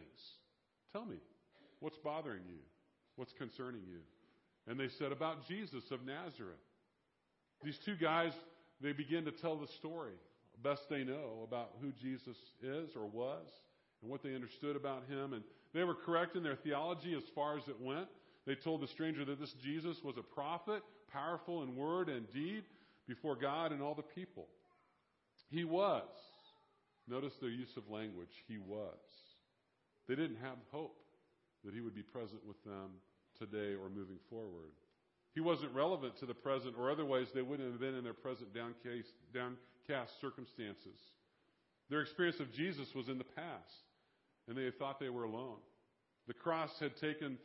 Tell 0.92 1.04
me. 1.04 1.16
What's 1.80 1.98
bothering 1.98 2.42
you? 2.48 2.60
What's 3.16 3.32
concerning 3.32 3.82
you? 3.88 4.00
And 4.66 4.78
they 4.78 4.88
said, 4.98 5.12
About 5.12 5.46
Jesus 5.46 5.84
of 5.90 6.04
Nazareth. 6.04 6.58
These 7.62 7.78
two 7.78 7.96
guys, 7.96 8.32
they 8.80 8.92
begin 8.92 9.24
to 9.24 9.30
tell 9.30 9.56
the 9.56 9.68
story, 9.68 10.14
best 10.62 10.88
they 10.88 11.04
know, 11.04 11.46
about 11.46 11.72
who 11.80 11.92
Jesus 11.92 12.36
is 12.62 12.90
or 12.96 13.06
was 13.06 13.46
and 14.02 14.10
what 14.10 14.22
they 14.22 14.34
understood 14.34 14.76
about 14.76 15.04
him. 15.08 15.32
And 15.32 15.42
they 15.72 15.84
were 15.84 15.94
correct 15.94 16.36
in 16.36 16.42
their 16.42 16.56
theology 16.56 17.14
as 17.14 17.22
far 17.34 17.56
as 17.56 17.68
it 17.68 17.80
went. 17.80 18.08
They 18.46 18.54
told 18.56 18.80
the 18.80 18.88
stranger 18.88 19.24
that 19.24 19.38
this 19.38 19.52
Jesus 19.62 20.02
was 20.02 20.16
a 20.18 20.22
prophet, 20.22 20.82
powerful 21.12 21.62
in 21.62 21.76
word 21.76 22.08
and 22.08 22.30
deed 22.32 22.64
before 23.06 23.36
God 23.36 23.72
and 23.72 23.80
all 23.80 23.94
the 23.94 24.02
people. 24.02 24.48
He 25.50 25.64
was. 25.64 26.02
Notice 27.08 27.34
their 27.40 27.50
use 27.50 27.76
of 27.76 27.88
language. 27.88 28.44
He 28.48 28.58
was. 28.58 28.98
They 30.08 30.14
didn't 30.14 30.38
have 30.42 30.56
hope 30.70 30.96
that 31.64 31.74
he 31.74 31.80
would 31.80 31.94
be 31.94 32.02
present 32.02 32.40
with 32.46 32.62
them 32.64 32.90
today 33.38 33.74
or 33.74 33.88
moving 33.88 34.18
forward. 34.28 34.72
He 35.34 35.40
wasn't 35.40 35.74
relevant 35.74 36.18
to 36.18 36.26
the 36.26 36.34
present, 36.34 36.74
or 36.78 36.90
otherwise 36.90 37.26
they 37.34 37.42
wouldn't 37.42 37.70
have 37.70 37.80
been 37.80 37.94
in 37.94 38.04
their 38.04 38.12
present 38.12 38.54
downcast, 38.54 39.08
downcast 39.32 40.20
circumstances. 40.20 40.98
Their 41.88 42.00
experience 42.00 42.40
of 42.40 42.52
Jesus 42.52 42.88
was 42.94 43.08
in 43.08 43.18
the 43.18 43.24
past, 43.24 43.84
and 44.48 44.56
they 44.56 44.70
thought 44.78 45.00
they 45.00 45.08
were 45.08 45.24
alone. 45.24 45.58
The 46.26 46.34
cross 46.34 46.70
had 46.80 46.96
taken 46.96 47.38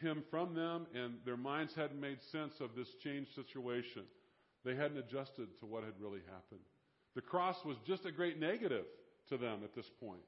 him 0.00 0.22
from 0.30 0.54
them, 0.54 0.86
and 0.94 1.14
their 1.24 1.36
minds 1.36 1.74
hadn't 1.74 2.00
made 2.00 2.18
sense 2.30 2.54
of 2.60 2.70
this 2.76 2.88
changed 3.02 3.34
situation. 3.34 4.02
They 4.64 4.74
hadn't 4.74 4.98
adjusted 4.98 5.48
to 5.60 5.66
what 5.66 5.84
had 5.84 5.94
really 6.00 6.20
happened. 6.26 6.60
The 7.14 7.22
cross 7.22 7.56
was 7.64 7.76
just 7.86 8.04
a 8.04 8.12
great 8.12 8.38
negative 8.38 8.84
to 9.28 9.38
them 9.38 9.60
at 9.64 9.74
this 9.74 9.88
point. 10.00 10.20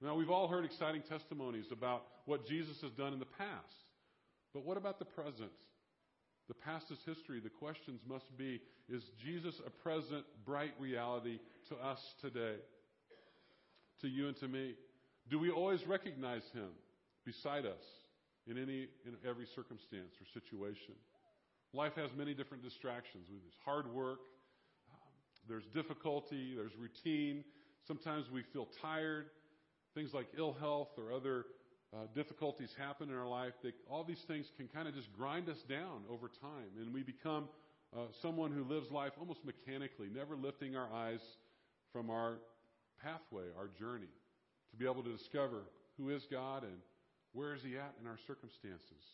Now, 0.00 0.14
we've 0.14 0.30
all 0.30 0.48
heard 0.48 0.64
exciting 0.64 1.02
testimonies 1.08 1.66
about 1.70 2.04
what 2.26 2.46
Jesus 2.46 2.80
has 2.82 2.90
done 2.92 3.12
in 3.12 3.18
the 3.18 3.26
past. 3.26 3.84
But 4.52 4.64
what 4.64 4.76
about 4.76 4.98
the 4.98 5.04
present? 5.04 5.52
The 6.48 6.54
past 6.54 6.90
is 6.90 6.98
history. 7.06 7.40
The 7.40 7.50
questions 7.50 8.00
must 8.08 8.36
be 8.36 8.60
Is 8.88 9.02
Jesus 9.24 9.60
a 9.66 9.70
present, 9.70 10.24
bright 10.44 10.74
reality 10.78 11.38
to 11.68 11.76
us 11.76 12.00
today? 12.20 12.56
To 14.00 14.08
you 14.08 14.28
and 14.28 14.36
to 14.38 14.48
me? 14.48 14.74
Do 15.30 15.38
we 15.38 15.50
always 15.50 15.86
recognize 15.86 16.42
Him 16.52 16.68
beside 17.24 17.64
us? 17.64 17.82
in 18.46 18.58
any 18.58 18.88
in 19.06 19.16
every 19.28 19.46
circumstance 19.54 20.12
or 20.20 20.26
situation. 20.32 20.94
Life 21.72 21.94
has 21.96 22.10
many 22.16 22.34
different 22.34 22.62
distractions. 22.62 23.26
There's 23.28 23.58
hard 23.64 23.92
work, 23.92 24.20
um, 24.92 24.98
there's 25.48 25.66
difficulty, 25.74 26.54
there's 26.54 26.76
routine. 26.78 27.44
Sometimes 27.86 28.26
we 28.32 28.42
feel 28.52 28.68
tired. 28.80 29.26
Things 29.94 30.12
like 30.12 30.26
ill 30.36 30.56
health 30.58 30.90
or 30.98 31.12
other 31.12 31.46
uh, 31.94 32.06
difficulties 32.14 32.70
happen 32.76 33.08
in 33.08 33.16
our 33.16 33.28
life. 33.28 33.52
They, 33.62 33.72
all 33.88 34.04
these 34.04 34.22
things 34.26 34.46
can 34.56 34.68
kind 34.68 34.88
of 34.88 34.94
just 34.94 35.12
grind 35.12 35.48
us 35.48 35.62
down 35.68 36.02
over 36.10 36.28
time, 36.40 36.74
and 36.80 36.92
we 36.92 37.02
become 37.02 37.48
uh, 37.96 38.06
someone 38.20 38.50
who 38.50 38.64
lives 38.64 38.90
life 38.90 39.12
almost 39.20 39.40
mechanically, 39.44 40.08
never 40.12 40.36
lifting 40.36 40.74
our 40.74 40.92
eyes 40.92 41.20
from 41.92 42.10
our 42.10 42.38
pathway, 43.02 43.44
our 43.56 43.68
journey, 43.78 44.10
to 44.72 44.76
be 44.76 44.84
able 44.84 45.02
to 45.04 45.16
discover 45.16 45.62
who 45.96 46.10
is 46.10 46.22
God 46.30 46.64
and 46.64 46.78
where 47.32 47.54
is 47.54 47.62
He 47.62 47.76
at 47.76 47.94
in 48.00 48.08
our 48.08 48.18
circumstances? 48.26 49.04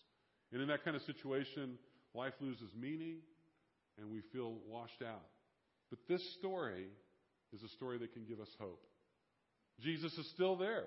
And 0.52 0.62
in 0.62 0.68
that 0.68 0.84
kind 0.84 0.96
of 0.96 1.02
situation, 1.02 1.78
life 2.14 2.34
loses 2.40 2.70
meaning 2.80 3.16
and 3.98 4.10
we 4.10 4.22
feel 4.32 4.54
washed 4.66 5.02
out. 5.02 5.28
But 5.90 5.98
this 6.08 6.22
story 6.38 6.86
is 7.52 7.62
a 7.62 7.68
story 7.68 7.98
that 7.98 8.14
can 8.14 8.24
give 8.24 8.40
us 8.40 8.48
hope. 8.58 8.82
Jesus 9.80 10.12
is 10.14 10.28
still 10.30 10.56
there. 10.56 10.84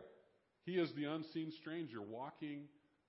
He 0.66 0.74
is 0.74 0.92
the 0.94 1.06
unseen 1.06 1.52
stranger 1.60 2.02
walking 2.02 2.64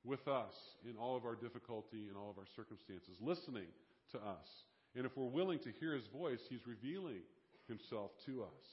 with 0.04 0.26
us 0.28 0.54
in 0.88 0.96
all 0.96 1.16
of 1.16 1.24
our 1.24 1.34
difficulty 1.34 2.08
and 2.08 2.16
all 2.16 2.30
of 2.30 2.38
our 2.38 2.48
circumstances, 2.56 3.16
listening 3.20 3.68
to 4.12 4.18
us. 4.18 4.48
And 4.96 5.06
if 5.06 5.16
we're 5.16 5.24
willing 5.24 5.58
to 5.60 5.70
hear 5.80 5.94
his 5.94 6.06
voice, 6.12 6.40
he's 6.48 6.66
revealing 6.66 7.22
himself 7.68 8.10
to 8.26 8.42
us. 8.42 8.66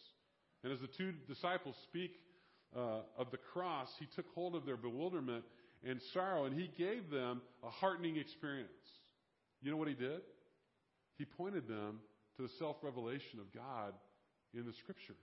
And 0.63 0.71
as 0.71 0.79
the 0.79 0.87
two 0.87 1.13
disciples 1.27 1.75
speak 1.83 2.11
uh, 2.75 3.01
of 3.17 3.31
the 3.31 3.37
cross, 3.37 3.89
he 3.99 4.07
took 4.15 4.25
hold 4.35 4.55
of 4.55 4.65
their 4.65 4.77
bewilderment 4.77 5.43
and 5.83 5.99
sorrow, 6.13 6.45
and 6.45 6.59
he 6.59 6.69
gave 6.77 7.09
them 7.09 7.41
a 7.63 7.69
heartening 7.69 8.17
experience. 8.17 8.69
You 9.61 9.71
know 9.71 9.77
what 9.77 9.87
he 9.87 9.95
did? 9.95 10.21
He 11.17 11.25
pointed 11.25 11.67
them 11.67 11.99
to 12.37 12.43
the 12.43 12.49
self 12.59 12.77
revelation 12.83 13.39
of 13.39 13.51
God 13.53 13.93
in 14.53 14.65
the 14.65 14.73
Scriptures. 14.73 15.15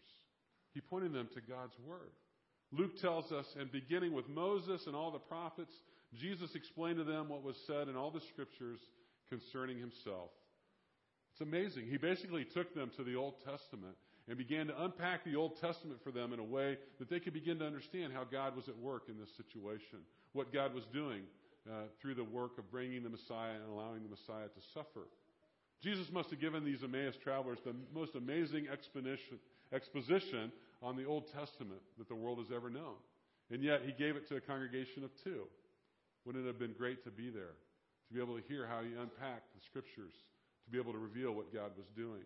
He 0.74 0.80
pointed 0.80 1.12
them 1.12 1.28
to 1.34 1.40
God's 1.40 1.74
Word. 1.86 2.12
Luke 2.72 3.00
tells 3.00 3.32
us, 3.32 3.46
and 3.58 3.72
beginning 3.72 4.12
with 4.12 4.28
Moses 4.28 4.86
and 4.86 4.94
all 4.94 5.10
the 5.10 5.18
prophets, 5.18 5.72
Jesus 6.14 6.54
explained 6.54 6.98
to 6.98 7.04
them 7.04 7.28
what 7.28 7.42
was 7.42 7.56
said 7.66 7.88
in 7.88 7.96
all 7.96 8.10
the 8.10 8.20
Scriptures 8.32 8.80
concerning 9.28 9.78
himself. 9.78 10.30
It's 11.32 11.40
amazing. 11.40 11.86
He 11.88 11.96
basically 11.96 12.44
took 12.44 12.74
them 12.74 12.90
to 12.96 13.04
the 13.04 13.14
Old 13.14 13.34
Testament 13.44 13.96
and 14.28 14.36
began 14.36 14.66
to 14.66 14.84
unpack 14.84 15.24
the 15.24 15.36
Old 15.36 15.58
Testament 15.60 16.00
for 16.04 16.10
them 16.10 16.32
in 16.32 16.38
a 16.38 16.44
way 16.44 16.76
that 16.98 17.08
they 17.08 17.20
could 17.20 17.32
begin 17.32 17.58
to 17.60 17.66
understand 17.66 18.12
how 18.12 18.24
God 18.24 18.56
was 18.56 18.68
at 18.68 18.76
work 18.76 19.04
in 19.08 19.18
this 19.18 19.30
situation, 19.36 20.00
what 20.32 20.52
God 20.52 20.74
was 20.74 20.84
doing 20.92 21.22
uh, 21.68 21.84
through 22.00 22.14
the 22.14 22.24
work 22.24 22.58
of 22.58 22.70
bringing 22.70 23.02
the 23.02 23.08
Messiah 23.08 23.54
and 23.54 23.72
allowing 23.72 24.02
the 24.02 24.08
Messiah 24.08 24.48
to 24.48 24.60
suffer. 24.74 25.08
Jesus 25.82 26.10
must 26.12 26.30
have 26.30 26.40
given 26.40 26.64
these 26.64 26.82
Emmaus 26.82 27.14
travelers 27.22 27.58
the 27.64 27.74
most 27.94 28.14
amazing 28.16 28.66
exposition 29.72 30.52
on 30.82 30.96
the 30.96 31.04
Old 31.04 31.32
Testament 31.32 31.80
that 31.98 32.08
the 32.08 32.14
world 32.14 32.38
has 32.38 32.54
ever 32.54 32.70
known. 32.70 32.96
And 33.50 33.62
yet, 33.62 33.82
he 33.84 33.92
gave 33.92 34.16
it 34.16 34.28
to 34.28 34.36
a 34.36 34.40
congregation 34.40 35.04
of 35.04 35.10
two. 35.24 35.44
Wouldn't 36.24 36.44
it 36.44 36.46
have 36.46 36.58
been 36.58 36.74
great 36.76 37.04
to 37.04 37.10
be 37.10 37.30
there, 37.30 37.56
to 38.08 38.14
be 38.14 38.20
able 38.20 38.36
to 38.36 38.46
hear 38.46 38.66
how 38.66 38.82
he 38.82 38.90
unpacked 38.90 39.54
the 39.54 39.62
scriptures, 39.66 40.12
to 40.66 40.70
be 40.70 40.78
able 40.78 40.92
to 40.92 40.98
reveal 40.98 41.32
what 41.32 41.52
God 41.52 41.72
was 41.76 41.86
doing? 41.96 42.22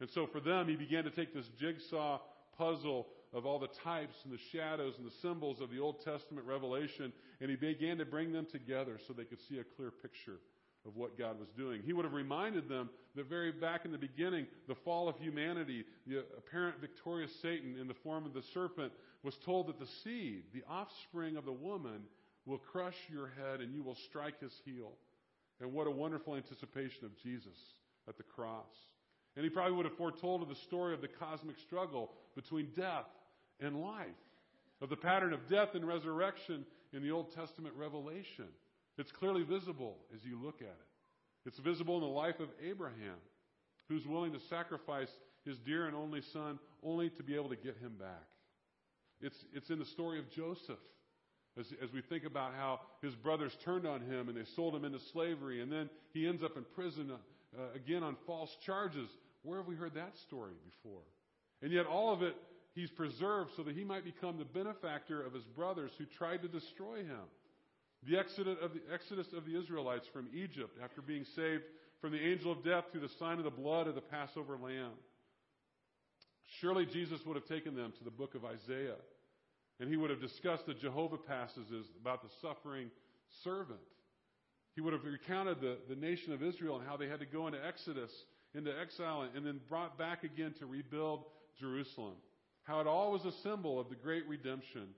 And 0.00 0.08
so 0.14 0.26
for 0.26 0.40
them, 0.40 0.68
he 0.68 0.76
began 0.76 1.04
to 1.04 1.10
take 1.10 1.34
this 1.34 1.48
jigsaw 1.58 2.20
puzzle 2.56 3.08
of 3.32 3.46
all 3.46 3.58
the 3.58 3.70
types 3.84 4.14
and 4.24 4.32
the 4.32 4.42
shadows 4.52 4.94
and 4.98 5.06
the 5.06 5.14
symbols 5.22 5.60
of 5.60 5.70
the 5.70 5.78
Old 5.78 6.04
Testament 6.04 6.46
revelation, 6.46 7.12
and 7.40 7.50
he 7.50 7.56
began 7.56 7.98
to 7.98 8.04
bring 8.04 8.32
them 8.32 8.46
together 8.50 8.98
so 9.06 9.12
they 9.12 9.24
could 9.24 9.40
see 9.48 9.58
a 9.58 9.64
clear 9.76 9.90
picture 9.90 10.38
of 10.86 10.96
what 10.96 11.18
God 11.18 11.38
was 11.38 11.48
doing. 11.56 11.82
He 11.84 11.92
would 11.92 12.04
have 12.04 12.14
reminded 12.14 12.68
them 12.68 12.88
that 13.16 13.28
very 13.28 13.52
back 13.52 13.84
in 13.84 13.92
the 13.92 13.98
beginning, 13.98 14.46
the 14.68 14.74
fall 14.74 15.08
of 15.08 15.16
humanity, 15.18 15.84
the 16.06 16.24
apparent 16.38 16.80
victorious 16.80 17.30
Satan 17.42 17.76
in 17.78 17.86
the 17.86 17.94
form 17.94 18.24
of 18.24 18.32
the 18.32 18.42
serpent, 18.54 18.92
was 19.22 19.36
told 19.44 19.66
that 19.68 19.78
the 19.78 19.88
seed, 20.02 20.44
the 20.54 20.64
offspring 20.68 21.36
of 21.36 21.44
the 21.44 21.52
woman, 21.52 22.02
will 22.46 22.58
crush 22.58 22.96
your 23.12 23.30
head 23.36 23.60
and 23.60 23.74
you 23.74 23.82
will 23.82 23.96
strike 24.06 24.40
his 24.40 24.52
heel. 24.64 24.92
And 25.60 25.72
what 25.72 25.86
a 25.86 25.90
wonderful 25.90 26.36
anticipation 26.36 27.04
of 27.04 27.16
Jesus 27.22 27.58
at 28.08 28.16
the 28.16 28.22
cross. 28.22 28.64
And 29.36 29.44
he 29.44 29.50
probably 29.50 29.76
would 29.76 29.86
have 29.86 29.96
foretold 29.96 30.42
of 30.42 30.48
the 30.48 30.54
story 30.54 30.94
of 30.94 31.02
the 31.02 31.08
cosmic 31.08 31.58
struggle 31.58 32.12
between 32.34 32.68
death 32.74 33.06
and 33.60 33.80
life, 33.82 34.06
of 34.80 34.88
the 34.88 34.96
pattern 34.96 35.34
of 35.34 35.46
death 35.48 35.74
and 35.74 35.86
resurrection 35.86 36.64
in 36.92 37.02
the 37.02 37.10
Old 37.10 37.34
Testament 37.34 37.74
revelation. 37.76 38.48
It's 39.00 39.12
clearly 39.12 39.42
visible 39.42 39.96
as 40.14 40.22
you 40.24 40.38
look 40.38 40.60
at 40.60 40.68
it. 40.68 41.46
It's 41.46 41.58
visible 41.58 41.94
in 41.94 42.02
the 42.02 42.06
life 42.06 42.38
of 42.38 42.48
Abraham, 42.62 43.16
who's 43.88 44.06
willing 44.06 44.34
to 44.34 44.40
sacrifice 44.50 45.08
his 45.46 45.56
dear 45.58 45.86
and 45.86 45.96
only 45.96 46.20
son 46.34 46.58
only 46.82 47.08
to 47.08 47.22
be 47.22 47.34
able 47.34 47.48
to 47.48 47.56
get 47.56 47.78
him 47.78 47.94
back. 47.98 48.28
It's, 49.22 49.36
it's 49.54 49.70
in 49.70 49.78
the 49.78 49.86
story 49.86 50.18
of 50.18 50.30
Joseph. 50.30 50.78
As, 51.58 51.66
as 51.82 51.90
we 51.92 52.02
think 52.02 52.24
about 52.24 52.52
how 52.54 52.80
his 53.00 53.14
brothers 53.14 53.56
turned 53.64 53.86
on 53.86 54.02
him 54.02 54.28
and 54.28 54.36
they 54.36 54.44
sold 54.54 54.74
him 54.74 54.84
into 54.84 55.00
slavery, 55.12 55.62
and 55.62 55.72
then 55.72 55.88
he 56.12 56.28
ends 56.28 56.44
up 56.44 56.58
in 56.58 56.64
prison 56.74 57.10
uh, 57.10 57.62
again 57.74 58.02
on 58.02 58.16
false 58.26 58.54
charges. 58.66 59.08
Where 59.42 59.58
have 59.58 59.66
we 59.66 59.76
heard 59.76 59.94
that 59.94 60.12
story 60.28 60.52
before? 60.64 61.02
And 61.62 61.72
yet, 61.72 61.86
all 61.86 62.12
of 62.12 62.22
it 62.22 62.36
he's 62.74 62.90
preserved 62.90 63.50
so 63.56 63.62
that 63.62 63.74
he 63.74 63.82
might 63.82 64.04
become 64.04 64.38
the 64.38 64.44
benefactor 64.44 65.22
of 65.22 65.32
his 65.32 65.44
brothers 65.44 65.90
who 65.98 66.04
tried 66.04 66.42
to 66.42 66.48
destroy 66.48 66.98
him. 66.98 67.24
The 68.08 68.18
exodus 68.18 68.56
of 69.32 69.44
the, 69.44 69.58
Israelites 69.58 70.06
from 70.12 70.28
Egypt 70.34 70.78
after 70.82 71.02
being 71.02 71.24
saved 71.36 71.64
from 72.00 72.12
the 72.12 72.20
angel 72.20 72.52
of 72.52 72.64
death 72.64 72.84
through 72.90 73.02
the 73.02 73.14
sign 73.18 73.38
of 73.38 73.44
the 73.44 73.50
blood 73.50 73.86
of 73.86 73.94
the 73.94 74.00
Passover 74.00 74.56
lamb. 74.56 74.92
Surely 76.60 76.86
Jesus 76.86 77.20
would 77.26 77.36
have 77.36 77.46
taken 77.46 77.76
them 77.76 77.92
to 77.98 78.04
the 78.04 78.10
book 78.10 78.34
of 78.34 78.44
Isaiah 78.44 78.96
and 79.80 79.88
he 79.88 79.96
would 79.96 80.10
have 80.10 80.20
discussed 80.20 80.66
the 80.66 80.74
Jehovah 80.74 81.16
passages 81.16 81.86
about 82.00 82.22
the 82.22 82.28
suffering 82.42 82.90
servant. 83.42 83.80
He 84.74 84.82
would 84.82 84.92
have 84.92 85.04
recounted 85.04 85.60
the, 85.60 85.78
the 85.88 85.96
nation 85.96 86.32
of 86.32 86.42
Israel 86.42 86.76
and 86.76 86.86
how 86.86 86.96
they 86.96 87.08
had 87.08 87.20
to 87.20 87.26
go 87.26 87.46
into 87.46 87.64
Exodus, 87.66 88.10
into 88.54 88.72
exile, 88.78 89.26
and 89.34 89.44
then 89.44 89.60
brought 89.68 89.98
back 89.98 90.22
again 90.22 90.54
to 90.58 90.66
rebuild 90.66 91.24
Jerusalem. 91.58 92.14
How 92.64 92.80
it 92.80 92.86
all 92.86 93.12
was 93.12 93.24
a 93.24 93.32
symbol 93.42 93.80
of 93.80 93.88
the 93.88 93.94
great 93.94 94.28
redemption 94.28 94.88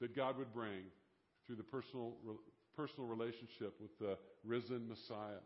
that 0.00 0.14
God 0.14 0.38
would 0.38 0.54
bring 0.54 0.82
through 1.48 1.56
the 1.56 1.64
personal, 1.64 2.12
personal 2.76 3.08
relationship 3.08 3.74
with 3.80 3.98
the 3.98 4.18
risen 4.44 4.86
Messiah. 4.86 5.40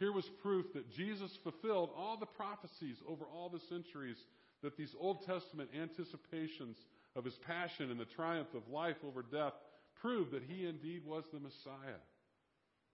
Here 0.00 0.12
was 0.12 0.28
proof 0.42 0.66
that 0.74 0.90
Jesus 0.90 1.30
fulfilled 1.44 1.90
all 1.96 2.18
the 2.18 2.26
prophecies 2.26 2.96
over 3.08 3.24
all 3.24 3.48
the 3.48 3.60
centuries 3.68 4.18
that 4.62 4.76
these 4.76 4.92
Old 4.98 5.24
Testament 5.24 5.70
anticipations 5.80 6.76
of 7.14 7.24
his 7.24 7.38
passion 7.46 7.92
and 7.92 8.00
the 8.00 8.04
triumph 8.04 8.48
of 8.54 8.68
life 8.68 8.96
over 9.06 9.22
death 9.22 9.52
proved 10.00 10.32
that 10.32 10.42
he 10.42 10.66
indeed 10.66 11.02
was 11.06 11.22
the 11.32 11.38
Messiah. 11.38 12.02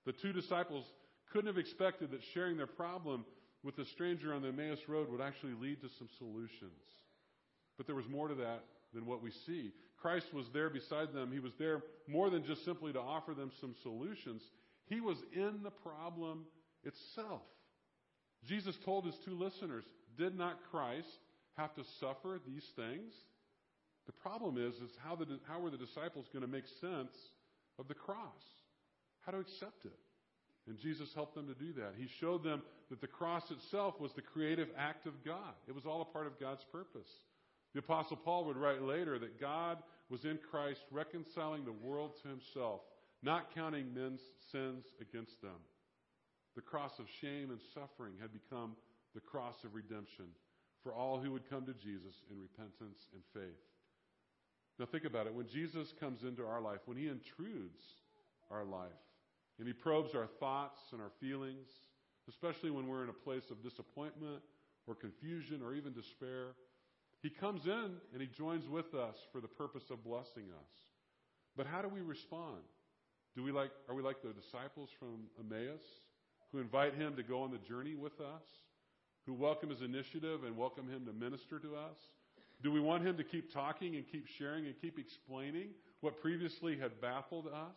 The 0.04 0.12
two 0.12 0.34
disciples 0.34 0.84
couldn't 1.32 1.46
have 1.46 1.58
expected 1.58 2.10
that 2.10 2.20
sharing 2.34 2.58
their 2.58 2.66
problem 2.66 3.24
with 3.62 3.78
a 3.78 3.86
stranger 3.86 4.34
on 4.34 4.42
the 4.42 4.48
Emmaus 4.48 4.80
Road 4.88 5.10
would 5.10 5.20
actually 5.20 5.54
lead 5.60 5.80
to 5.80 5.88
some 5.98 6.08
solutions. 6.18 6.82
But 7.76 7.86
there 7.86 7.96
was 7.96 8.08
more 8.08 8.28
to 8.28 8.34
that 8.34 8.64
than 8.92 9.06
what 9.06 9.22
we 9.22 9.30
see. 9.46 9.72
Christ 10.00 10.32
was 10.32 10.46
there 10.52 10.70
beside 10.70 11.12
them. 11.12 11.30
He 11.32 11.40
was 11.40 11.52
there 11.58 11.82
more 12.08 12.30
than 12.30 12.44
just 12.44 12.64
simply 12.64 12.92
to 12.92 13.00
offer 13.00 13.34
them 13.34 13.50
some 13.60 13.74
solutions. 13.82 14.42
He 14.86 15.00
was 15.00 15.16
in 15.34 15.60
the 15.62 15.70
problem 15.70 16.44
itself. 16.84 17.42
Jesus 18.48 18.76
told 18.84 19.04
his 19.04 19.14
two 19.24 19.38
listeners, 19.38 19.84
Did 20.18 20.36
not 20.36 20.58
Christ 20.70 21.08
have 21.56 21.74
to 21.74 21.82
suffer 22.00 22.40
these 22.46 22.64
things? 22.76 23.12
The 24.06 24.12
problem 24.12 24.56
is, 24.56 24.74
is 24.76 24.90
how, 25.04 25.14
the, 25.16 25.26
how 25.46 25.60
were 25.60 25.70
the 25.70 25.76
disciples 25.76 26.26
going 26.32 26.44
to 26.44 26.50
make 26.50 26.64
sense 26.80 27.14
of 27.78 27.86
the 27.86 27.94
cross? 27.94 28.42
How 29.20 29.32
to 29.32 29.38
accept 29.38 29.84
it? 29.84 29.98
And 30.66 30.78
Jesus 30.78 31.08
helped 31.14 31.34
them 31.34 31.46
to 31.46 31.54
do 31.54 31.72
that. 31.74 31.94
He 31.96 32.08
showed 32.20 32.42
them 32.42 32.62
that 32.90 33.00
the 33.00 33.06
cross 33.06 33.42
itself 33.50 34.00
was 34.00 34.12
the 34.14 34.22
creative 34.22 34.68
act 34.78 35.06
of 35.06 35.24
God. 35.24 35.54
It 35.68 35.74
was 35.74 35.84
all 35.84 36.02
a 36.02 36.04
part 36.04 36.26
of 36.26 36.40
God's 36.40 36.64
purpose. 36.72 37.08
The 37.74 37.80
Apostle 37.80 38.16
Paul 38.16 38.44
would 38.46 38.56
write 38.56 38.82
later 38.82 39.18
that 39.18 39.40
God 39.40 39.78
was 40.08 40.24
in 40.24 40.38
Christ 40.50 40.80
reconciling 40.90 41.64
the 41.64 41.72
world 41.72 42.12
to 42.22 42.28
himself, 42.28 42.80
not 43.22 43.54
counting 43.54 43.94
men's 43.94 44.20
sins 44.50 44.84
against 45.00 45.40
them. 45.40 45.58
The 46.56 46.62
cross 46.62 46.98
of 46.98 47.06
shame 47.20 47.50
and 47.50 47.60
suffering 47.74 48.14
had 48.20 48.32
become 48.32 48.74
the 49.14 49.20
cross 49.20 49.62
of 49.64 49.74
redemption 49.74 50.26
for 50.82 50.92
all 50.92 51.18
who 51.18 51.30
would 51.30 51.48
come 51.48 51.64
to 51.66 51.74
Jesus 51.74 52.14
in 52.30 52.40
repentance 52.40 53.06
and 53.12 53.22
faith. 53.32 53.60
Now, 54.78 54.86
think 54.86 55.04
about 55.04 55.26
it. 55.26 55.34
When 55.34 55.46
Jesus 55.46 55.92
comes 56.00 56.22
into 56.22 56.44
our 56.44 56.60
life, 56.60 56.80
when 56.86 56.96
he 56.96 57.08
intrudes 57.08 57.82
our 58.50 58.64
life, 58.64 58.88
and 59.58 59.68
he 59.68 59.74
probes 59.74 60.14
our 60.14 60.26
thoughts 60.40 60.80
and 60.92 61.02
our 61.02 61.12
feelings, 61.20 61.68
especially 62.28 62.70
when 62.70 62.88
we're 62.88 63.04
in 63.04 63.10
a 63.10 63.24
place 63.24 63.50
of 63.50 63.62
disappointment 63.62 64.40
or 64.86 64.94
confusion 64.94 65.60
or 65.62 65.74
even 65.74 65.92
despair, 65.92 66.54
he 67.22 67.30
comes 67.30 67.66
in 67.66 67.90
and 68.12 68.20
he 68.20 68.26
joins 68.26 68.68
with 68.68 68.94
us 68.94 69.16
for 69.32 69.40
the 69.40 69.48
purpose 69.48 69.84
of 69.90 70.02
blessing 70.04 70.44
us. 70.44 70.72
But 71.56 71.66
how 71.66 71.82
do 71.82 71.88
we 71.88 72.00
respond? 72.00 72.62
Do 73.36 73.42
we 73.42 73.52
like, 73.52 73.70
are 73.88 73.94
we 73.94 74.02
like 74.02 74.22
the 74.22 74.32
disciples 74.32 74.88
from 74.98 75.28
Emmaus 75.38 75.82
who 76.52 76.58
invite 76.58 76.94
him 76.94 77.16
to 77.16 77.22
go 77.22 77.42
on 77.42 77.50
the 77.50 77.58
journey 77.58 77.94
with 77.94 78.20
us? 78.20 78.42
Who 79.26 79.34
welcome 79.34 79.70
his 79.70 79.82
initiative 79.82 80.44
and 80.44 80.56
welcome 80.56 80.88
him 80.88 81.04
to 81.06 81.12
minister 81.12 81.58
to 81.58 81.76
us? 81.76 81.98
Do 82.62 82.72
we 82.72 82.80
want 82.80 83.06
him 83.06 83.16
to 83.16 83.24
keep 83.24 83.52
talking 83.52 83.96
and 83.96 84.04
keep 84.10 84.26
sharing 84.38 84.66
and 84.66 84.74
keep 84.80 84.98
explaining 84.98 85.68
what 86.00 86.20
previously 86.20 86.78
had 86.78 87.00
baffled 87.00 87.46
us? 87.46 87.76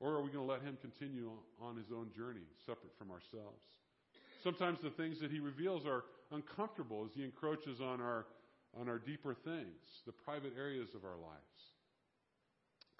Or 0.00 0.12
are 0.14 0.22
we 0.22 0.30
going 0.30 0.46
to 0.46 0.52
let 0.52 0.62
him 0.62 0.76
continue 0.80 1.30
on 1.60 1.76
his 1.76 1.86
own 1.94 2.10
journey, 2.14 2.44
separate 2.66 2.92
from 2.98 3.10
ourselves? 3.10 3.64
Sometimes 4.46 4.78
the 4.80 4.90
things 4.90 5.18
that 5.18 5.32
he 5.32 5.40
reveals 5.40 5.84
are 5.86 6.04
uncomfortable 6.30 7.04
as 7.04 7.10
he 7.16 7.24
encroaches 7.24 7.80
on 7.80 8.00
our, 8.00 8.26
on 8.78 8.88
our 8.88 9.00
deeper 9.00 9.34
things, 9.34 9.74
the 10.06 10.12
private 10.12 10.52
areas 10.56 10.90
of 10.94 11.04
our 11.04 11.16
lives. 11.16 11.74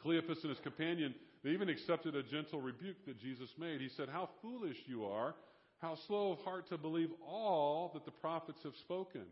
Cleopas 0.04 0.42
and 0.42 0.50
his 0.50 0.58
companion, 0.58 1.14
they 1.44 1.50
even 1.50 1.68
accepted 1.68 2.16
a 2.16 2.22
gentle 2.24 2.60
rebuke 2.60 2.96
that 3.06 3.20
Jesus 3.20 3.48
made. 3.60 3.80
He 3.80 3.88
said, 3.88 4.08
How 4.08 4.28
foolish 4.42 4.78
you 4.86 5.04
are, 5.04 5.36
how 5.78 5.94
slow 6.08 6.32
of 6.32 6.40
heart 6.40 6.68
to 6.70 6.78
believe 6.78 7.10
all 7.24 7.92
that 7.94 8.04
the 8.04 8.10
prophets 8.10 8.64
have 8.64 8.74
spoken. 8.74 9.22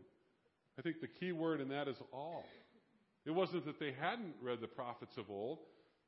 I 0.79 0.83
think 0.83 1.01
the 1.01 1.07
key 1.07 1.33
word 1.33 1.59
in 1.59 1.67
that 1.67 1.89
is 1.89 1.97
all. 2.13 2.45
It 3.25 3.31
wasn't 3.31 3.65
that 3.65 3.77
they 3.77 3.91
hadn't 3.91 4.35
read 4.41 4.61
the 4.61 4.67
prophets 4.67 5.17
of 5.17 5.29
old. 5.29 5.59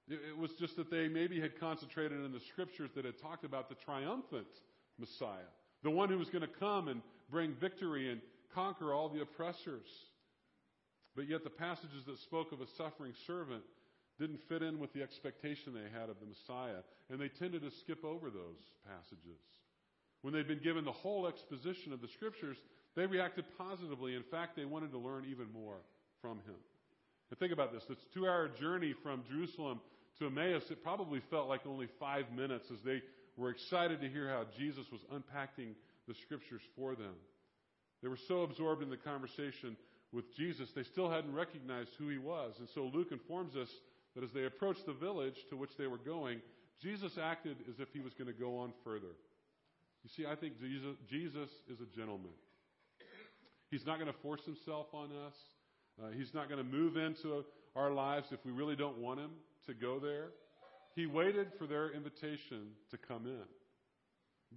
It 0.07 0.37
was 0.37 0.51
just 0.57 0.77
that 0.77 0.89
they 0.89 1.09
maybe 1.09 1.41
had 1.41 1.59
concentrated 1.59 2.23
in 2.23 2.31
the 2.31 2.39
scriptures 2.39 2.91
that 2.95 3.03
had 3.03 3.19
talked 3.21 3.43
about 3.43 3.67
the 3.67 3.75
triumphant 3.75 4.47
Messiah, 4.97 5.51
the 5.87 5.91
one 5.91 6.09
who 6.09 6.17
was 6.17 6.29
going 6.29 6.41
to 6.41 6.59
come 6.59 6.89
and 6.89 7.01
bring 7.31 7.53
victory 7.61 8.11
and 8.11 8.19
conquer 8.53 8.93
all 8.93 9.07
the 9.07 9.21
oppressors. 9.21 9.87
But 11.15 11.29
yet 11.29 11.45
the 11.45 11.49
passages 11.49 12.03
that 12.07 12.19
spoke 12.19 12.51
of 12.51 12.59
a 12.59 12.67
suffering 12.77 13.13
servant 13.25 13.63
didn't 14.19 14.41
fit 14.49 14.61
in 14.61 14.79
with 14.79 14.91
the 14.91 15.01
expectation 15.01 15.71
they 15.73 15.87
had 15.97 16.09
of 16.09 16.17
the 16.19 16.25
Messiah, 16.25 16.83
and 17.09 17.21
they 17.21 17.29
tended 17.29 17.61
to 17.61 17.71
skip 17.71 18.03
over 18.03 18.29
those 18.29 18.59
passages. 18.85 19.39
When 20.23 20.33
they'd 20.33 20.47
been 20.47 20.61
given 20.61 20.83
the 20.83 20.91
whole 20.91 21.25
exposition 21.25 21.93
of 21.93 22.01
the 22.01 22.09
scriptures, 22.09 22.57
they 22.97 23.05
reacted 23.05 23.45
positively. 23.57 24.13
In 24.15 24.23
fact, 24.23 24.57
they 24.57 24.65
wanted 24.65 24.91
to 24.91 24.97
learn 24.97 25.23
even 25.31 25.47
more 25.53 25.77
from 26.21 26.39
him. 26.39 26.59
And 27.29 27.39
think 27.39 27.53
about 27.53 27.71
this 27.71 27.83
this 27.87 28.03
two 28.13 28.27
hour 28.27 28.49
journey 28.49 28.93
from 29.03 29.23
Jerusalem 29.31 29.79
to 30.19 30.25
Emmaus, 30.25 30.63
it 30.69 30.83
probably 30.83 31.21
felt 31.29 31.47
like 31.47 31.65
only 31.65 31.87
five 31.97 32.25
minutes 32.35 32.65
as 32.73 32.79
they 32.83 33.01
were 33.37 33.49
excited 33.49 34.01
to 34.01 34.09
hear 34.09 34.27
how 34.29 34.45
Jesus 34.57 34.85
was 34.91 35.01
unpacking 35.11 35.75
the 36.07 36.15
scriptures 36.25 36.61
for 36.75 36.95
them. 36.95 37.13
They 38.01 38.09
were 38.09 38.19
so 38.27 38.41
absorbed 38.41 38.83
in 38.83 38.89
the 38.89 38.97
conversation 38.97 39.77
with 40.13 40.35
Jesus, 40.35 40.69
they 40.73 40.83
still 40.83 41.09
hadn't 41.09 41.33
recognized 41.33 41.89
who 41.97 42.07
he 42.07 42.17
was. 42.17 42.55
And 42.59 42.67
so 42.73 42.89
Luke 42.93 43.11
informs 43.11 43.55
us 43.55 43.67
that 44.15 44.23
as 44.23 44.31
they 44.33 44.45
approached 44.45 44.85
the 44.85 44.93
village 44.93 45.35
to 45.49 45.57
which 45.57 45.71
they 45.77 45.87
were 45.87 45.97
going, 45.97 46.39
Jesus 46.81 47.11
acted 47.21 47.57
as 47.69 47.75
if 47.79 47.89
he 47.93 47.99
was 47.99 48.13
going 48.13 48.31
to 48.31 48.39
go 48.39 48.57
on 48.57 48.71
further. 48.83 49.13
You 50.03 50.09
see, 50.15 50.25
I 50.25 50.35
think 50.35 50.59
Jesus, 50.59 50.95
Jesus 51.09 51.49
is 51.69 51.79
a 51.81 51.97
gentleman. 51.97 52.31
He's 53.69 53.85
not 53.85 53.99
going 53.99 54.11
to 54.11 54.19
force 54.21 54.41
himself 54.45 54.87
on 54.93 55.09
us. 55.27 55.33
Uh, 56.01 56.11
he's 56.15 56.33
not 56.33 56.47
going 56.47 56.63
to 56.63 56.71
move 56.71 56.95
into 56.95 57.43
our 57.75 57.91
lives 57.91 58.27
if 58.31 58.39
we 58.45 58.51
really 58.51 58.75
don't 58.75 58.97
want 58.99 59.19
him 59.19 59.31
to 59.65 59.73
go 59.73 59.99
there. 59.99 60.29
He 60.97 61.05
waited 61.05 61.53
for 61.57 61.65
their 61.65 61.91
invitation 61.91 62.73
to 62.91 62.97
come 62.97 63.25
in. 63.25 63.45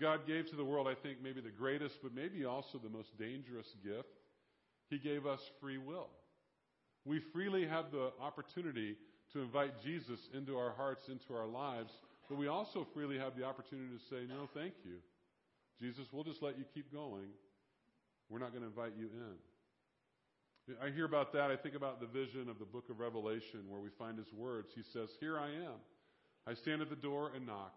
God 0.00 0.26
gave 0.26 0.48
to 0.50 0.57
the 0.57 0.64
world, 0.64 0.88
I 0.88 0.94
think, 0.94 1.18
maybe 1.22 1.40
the 1.40 1.50
greatest, 1.50 1.98
but 2.03 2.14
maybe 2.14 2.44
also 2.44 2.79
the 2.79 2.88
most 2.88 3.16
dangerous 3.18 3.68
gift. 3.85 4.09
He 4.88 4.98
gave 4.98 5.26
us 5.26 5.40
free 5.61 5.79
will. 5.79 6.09
We 7.05 7.20
freely 7.33 7.66
have 7.66 7.92
the 7.92 8.11
opportunity 8.20 8.96
to 9.33 9.40
invite 9.40 9.83
Jesus 9.85 10.18
into 10.35 10.57
our 10.57 10.72
hearts, 10.72 11.09
into 11.09 11.35
our 11.35 11.46
lives, 11.46 11.92
but 12.29 12.38
we 12.38 12.48
also 12.48 12.87
freely 12.94 13.18
have 13.18 13.37
the 13.37 13.44
opportunity 13.44 13.94
to 13.94 14.05
say, 14.09 14.26
No, 14.26 14.48
thank 14.55 14.74
you. 14.85 14.96
Jesus, 15.81 16.07
we'll 16.12 16.24
just 16.24 16.42
let 16.42 16.59
you 16.59 16.64
keep 16.74 16.92
going 16.92 17.29
we're 18.31 18.38
not 18.38 18.53
going 18.53 18.62
to 18.62 18.68
invite 18.68 18.92
you 18.96 19.11
in. 19.12 20.76
I 20.81 20.90
hear 20.90 21.05
about 21.05 21.33
that. 21.33 21.50
I 21.50 21.57
think 21.57 21.74
about 21.74 22.00
the 22.00 22.07
vision 22.07 22.48
of 22.48 22.61
the 22.61 22.64
book 22.64 22.85
of 22.88 23.00
Revelation 23.00 23.66
where 23.68 23.81
we 23.81 23.90
find 23.98 24.16
his 24.16 24.33
words. 24.33 24.68
He 24.72 24.83
says, 24.92 25.11
Here 25.18 25.37
I 25.37 25.48
am. 25.48 25.83
I 26.46 26.55
stand 26.55 26.83
at 26.83 26.90
the 26.90 26.96
door 26.96 27.33
and 27.35 27.46
knock. 27.46 27.74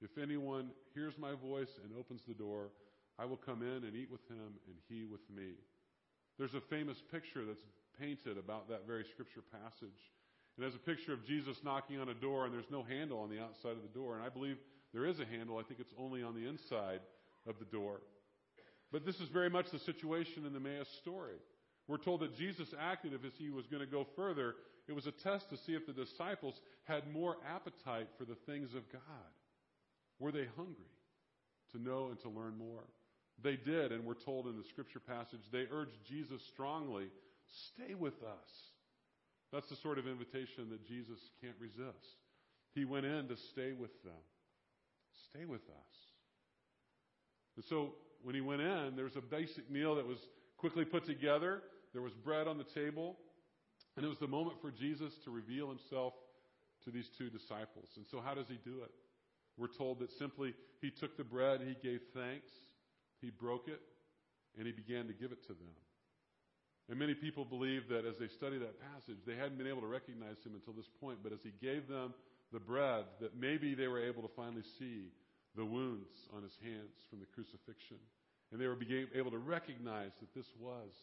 If 0.00 0.16
anyone 0.20 0.70
hears 0.94 1.14
my 1.18 1.34
voice 1.34 1.70
and 1.82 1.92
opens 1.98 2.22
the 2.26 2.34
door, 2.34 2.70
I 3.18 3.24
will 3.24 3.36
come 3.36 3.62
in 3.62 3.84
and 3.84 3.96
eat 3.96 4.10
with 4.10 4.26
him 4.28 4.54
and 4.66 4.76
he 4.88 5.04
with 5.04 5.28
me. 5.34 5.54
There's 6.38 6.54
a 6.54 6.62
famous 6.70 6.96
picture 7.10 7.44
that's 7.44 7.64
painted 8.00 8.38
about 8.38 8.68
that 8.68 8.86
very 8.86 9.04
scripture 9.12 9.42
passage. 9.50 9.98
And 10.56 10.62
there's 10.62 10.74
a 10.74 10.78
picture 10.78 11.12
of 11.12 11.26
Jesus 11.26 11.56
knocking 11.64 11.98
on 11.98 12.08
a 12.08 12.14
door 12.14 12.44
and 12.44 12.54
there's 12.54 12.70
no 12.70 12.82
handle 12.82 13.18
on 13.18 13.28
the 13.28 13.40
outside 13.40 13.72
of 13.72 13.82
the 13.82 13.94
door. 13.94 14.16
And 14.16 14.24
I 14.24 14.28
believe 14.28 14.56
there 14.94 15.04
is 15.04 15.18
a 15.18 15.26
handle. 15.26 15.58
I 15.58 15.64
think 15.64 15.80
it's 15.80 15.94
only 15.98 16.22
on 16.22 16.34
the 16.34 16.48
inside 16.48 17.00
of 17.46 17.58
the 17.58 17.64
door. 17.64 18.00
But 18.92 19.04
this 19.04 19.16
is 19.16 19.28
very 19.28 19.50
much 19.50 19.66
the 19.70 19.80
situation 19.80 20.46
in 20.46 20.52
the 20.52 20.60
Emmaus 20.60 20.88
story. 21.02 21.36
We're 21.88 21.98
told 21.98 22.20
that 22.20 22.36
Jesus 22.36 22.68
acted 22.78 23.14
as 23.14 23.20
if 23.24 23.32
he 23.38 23.50
was 23.50 23.66
going 23.66 23.80
to 23.80 23.90
go 23.90 24.06
further. 24.14 24.54
It 24.88 24.94
was 24.94 25.06
a 25.06 25.12
test 25.12 25.50
to 25.50 25.56
see 25.58 25.74
if 25.74 25.86
the 25.86 25.92
disciples 25.92 26.60
had 26.84 27.12
more 27.12 27.36
appetite 27.46 28.08
for 28.16 28.24
the 28.24 28.36
things 28.46 28.74
of 28.74 28.90
God. 28.90 29.02
Were 30.18 30.32
they 30.32 30.46
hungry 30.56 30.96
to 31.72 31.82
know 31.82 32.08
and 32.08 32.18
to 32.20 32.30
learn 32.30 32.56
more? 32.56 32.84
They 33.42 33.56
did, 33.56 33.92
and 33.92 34.04
we're 34.04 34.14
told 34.14 34.46
in 34.46 34.56
the 34.56 34.64
scripture 34.64 35.00
passage, 35.00 35.42
they 35.52 35.66
urged 35.70 36.04
Jesus 36.08 36.40
strongly, 36.52 37.08
stay 37.74 37.94
with 37.94 38.20
us. 38.22 38.50
That's 39.52 39.68
the 39.68 39.76
sort 39.76 39.98
of 39.98 40.08
invitation 40.08 40.70
that 40.70 40.86
Jesus 40.86 41.18
can't 41.40 41.54
resist. 41.60 42.16
He 42.74 42.84
went 42.84 43.06
in 43.06 43.28
to 43.28 43.36
stay 43.52 43.72
with 43.72 44.02
them. 44.02 44.24
Stay 45.30 45.44
with 45.44 45.62
us. 45.62 45.96
And 47.56 47.64
so 47.64 47.94
when 48.22 48.34
he 48.34 48.40
went 48.40 48.60
in, 48.60 48.94
there 48.96 49.04
was 49.04 49.16
a 49.16 49.20
basic 49.20 49.70
meal 49.70 49.94
that 49.96 50.06
was 50.06 50.18
quickly 50.56 50.84
put 50.84 51.04
together. 51.04 51.62
There 51.92 52.02
was 52.02 52.12
bread 52.12 52.48
on 52.48 52.58
the 52.58 52.64
table. 52.64 53.16
And 53.98 54.06
it 54.06 54.08
was 54.08 54.22
the 54.22 54.30
moment 54.30 54.62
for 54.62 54.70
Jesus 54.70 55.12
to 55.24 55.30
reveal 55.32 55.66
himself 55.66 56.14
to 56.84 56.92
these 56.92 57.10
two 57.18 57.30
disciples. 57.30 57.90
And 57.96 58.06
so, 58.06 58.20
how 58.22 58.32
does 58.32 58.46
he 58.46 58.54
do 58.62 58.86
it? 58.86 58.94
We're 59.56 59.74
told 59.74 59.98
that 59.98 60.12
simply 60.12 60.54
he 60.80 60.92
took 60.92 61.16
the 61.16 61.24
bread, 61.24 61.60
he 61.66 61.74
gave 61.82 61.98
thanks, 62.14 62.46
he 63.20 63.30
broke 63.30 63.66
it, 63.66 63.80
and 64.56 64.66
he 64.66 64.72
began 64.72 65.08
to 65.08 65.12
give 65.12 65.32
it 65.32 65.42
to 65.42 65.52
them. 65.52 65.74
And 66.88 66.96
many 66.96 67.14
people 67.14 67.44
believe 67.44 67.88
that 67.90 68.06
as 68.06 68.14
they 68.22 68.28
study 68.28 68.56
that 68.58 68.78
passage, 68.94 69.18
they 69.26 69.34
hadn't 69.34 69.58
been 69.58 69.66
able 69.66 69.82
to 69.82 69.90
recognize 69.90 70.38
him 70.46 70.54
until 70.54 70.74
this 70.74 70.88
point. 71.00 71.18
But 71.20 71.32
as 71.32 71.42
he 71.42 71.50
gave 71.60 71.88
them 71.88 72.14
the 72.52 72.60
bread, 72.60 73.02
that 73.20 73.34
maybe 73.34 73.74
they 73.74 73.88
were 73.88 73.98
able 73.98 74.22
to 74.22 74.30
finally 74.36 74.62
see 74.78 75.10
the 75.56 75.64
wounds 75.64 76.30
on 76.30 76.44
his 76.44 76.54
hands 76.62 77.02
from 77.10 77.18
the 77.18 77.26
crucifixion. 77.34 77.98
And 78.52 78.60
they 78.60 78.68
were 78.68 78.78
able 79.12 79.32
to 79.32 79.42
recognize 79.42 80.12
that 80.20 80.32
this 80.38 80.46
was 80.60 80.94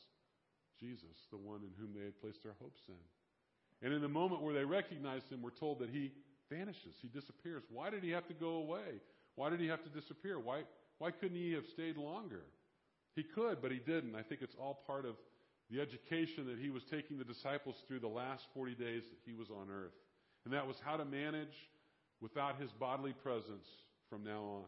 Jesus, 0.79 1.27
the 1.31 1.37
one 1.37 1.61
in 1.61 1.71
whom 1.79 1.93
they 1.93 2.05
had 2.05 2.19
placed 2.21 2.43
their 2.43 2.55
hopes 2.61 2.81
in. 2.87 3.85
And 3.85 3.93
in 3.93 4.01
the 4.01 4.09
moment 4.09 4.41
where 4.41 4.53
they 4.53 4.65
recognized 4.65 5.29
him, 5.29 5.41
we're 5.41 5.51
told 5.51 5.79
that 5.79 5.89
he 5.89 6.11
vanishes, 6.49 6.95
he 7.01 7.07
disappears. 7.07 7.63
Why 7.69 7.89
did 7.89 8.03
he 8.03 8.11
have 8.11 8.27
to 8.27 8.33
go 8.33 8.55
away? 8.55 9.01
Why 9.35 9.49
did 9.49 9.59
he 9.59 9.67
have 9.67 9.83
to 9.83 9.89
disappear? 9.89 10.39
Why, 10.39 10.61
why 10.97 11.11
couldn't 11.11 11.37
he 11.37 11.53
have 11.53 11.65
stayed 11.67 11.97
longer? 11.97 12.43
He 13.15 13.23
could, 13.23 13.61
but 13.61 13.71
he 13.71 13.79
didn't. 13.79 14.15
I 14.15 14.23
think 14.23 14.41
it's 14.41 14.55
all 14.59 14.83
part 14.87 15.05
of 15.05 15.15
the 15.71 15.81
education 15.81 16.45
that 16.47 16.59
he 16.59 16.69
was 16.69 16.83
taking 16.83 17.17
the 17.17 17.23
disciples 17.23 17.75
through 17.87 17.99
the 17.99 18.07
last 18.07 18.45
40 18.53 18.75
days 18.75 19.03
that 19.09 19.19
he 19.25 19.33
was 19.33 19.49
on 19.49 19.67
earth. 19.71 19.95
And 20.45 20.53
that 20.53 20.67
was 20.67 20.77
how 20.83 20.97
to 20.97 21.05
manage 21.05 21.55
without 22.21 22.59
his 22.61 22.71
bodily 22.71 23.13
presence 23.13 23.67
from 24.09 24.23
now 24.23 24.41
on. 24.41 24.65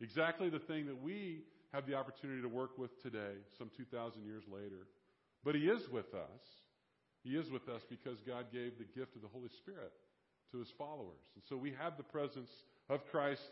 Exactly 0.00 0.50
the 0.50 0.58
thing 0.58 0.86
that 0.86 1.00
we 1.00 1.42
have 1.72 1.86
the 1.86 1.94
opportunity 1.94 2.42
to 2.42 2.48
work 2.48 2.76
with 2.76 3.00
today, 3.02 3.38
some 3.56 3.70
2,000 3.76 4.24
years 4.24 4.42
later. 4.52 4.88
But 5.44 5.54
He 5.54 5.62
is 5.62 5.88
with 5.88 6.14
us. 6.14 6.44
He 7.24 7.30
is 7.36 7.50
with 7.50 7.68
us 7.68 7.82
because 7.88 8.18
God 8.26 8.46
gave 8.52 8.78
the 8.78 8.98
gift 8.98 9.14
of 9.16 9.22
the 9.22 9.28
Holy 9.28 9.50
Spirit 9.58 9.92
to 10.52 10.58
His 10.58 10.70
followers. 10.76 11.22
And 11.34 11.42
so 11.48 11.56
we 11.56 11.72
have 11.78 11.96
the 11.96 12.02
presence 12.02 12.50
of 12.88 13.06
Christ 13.10 13.42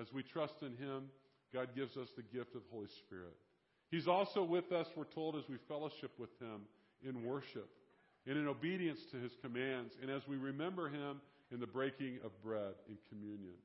as 0.00 0.12
we 0.12 0.22
trust 0.22 0.54
in 0.62 0.76
Him. 0.76 1.04
God 1.52 1.68
gives 1.74 1.96
us 1.96 2.08
the 2.16 2.22
gift 2.22 2.54
of 2.54 2.62
the 2.62 2.72
Holy 2.72 2.88
Spirit. 3.06 3.36
He's 3.90 4.06
also 4.06 4.44
with 4.44 4.70
us, 4.72 4.86
we're 4.96 5.04
told, 5.04 5.36
as 5.36 5.48
we 5.48 5.56
fellowship 5.68 6.12
with 6.18 6.30
Him 6.40 6.62
in 7.06 7.24
worship 7.24 7.68
and 8.26 8.36
in 8.36 8.46
obedience 8.46 9.00
to 9.10 9.16
His 9.16 9.32
commands, 9.42 9.94
and 10.00 10.10
as 10.10 10.22
we 10.28 10.36
remember 10.36 10.88
Him 10.88 11.20
in 11.52 11.58
the 11.58 11.66
breaking 11.66 12.18
of 12.24 12.30
bread 12.42 12.74
in 12.88 12.96
communion. 13.08 13.56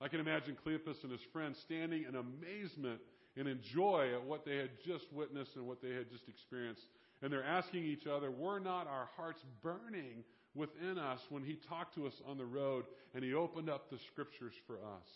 I 0.00 0.08
can 0.08 0.20
imagine 0.20 0.56
Cleopas 0.64 1.02
and 1.02 1.10
his 1.10 1.20
friends 1.32 1.58
standing 1.58 2.04
in 2.08 2.14
amazement 2.14 3.00
and 3.38 3.46
in 3.46 3.60
joy 3.62 4.10
at 4.12 4.24
what 4.24 4.44
they 4.44 4.56
had 4.56 4.70
just 4.84 5.12
witnessed 5.12 5.54
and 5.54 5.66
what 5.66 5.80
they 5.80 5.94
had 5.94 6.10
just 6.10 6.28
experienced. 6.28 6.82
And 7.22 7.32
they're 7.32 7.44
asking 7.44 7.84
each 7.84 8.06
other, 8.06 8.30
were 8.30 8.58
not 8.58 8.88
our 8.88 9.08
hearts 9.16 9.40
burning 9.62 10.24
within 10.54 10.98
us 10.98 11.20
when 11.30 11.44
he 11.44 11.54
talked 11.68 11.94
to 11.94 12.06
us 12.06 12.20
on 12.26 12.36
the 12.36 12.44
road 12.44 12.84
and 13.14 13.22
he 13.22 13.34
opened 13.34 13.70
up 13.70 13.90
the 13.90 13.98
scriptures 14.10 14.54
for 14.66 14.74
us? 14.74 15.08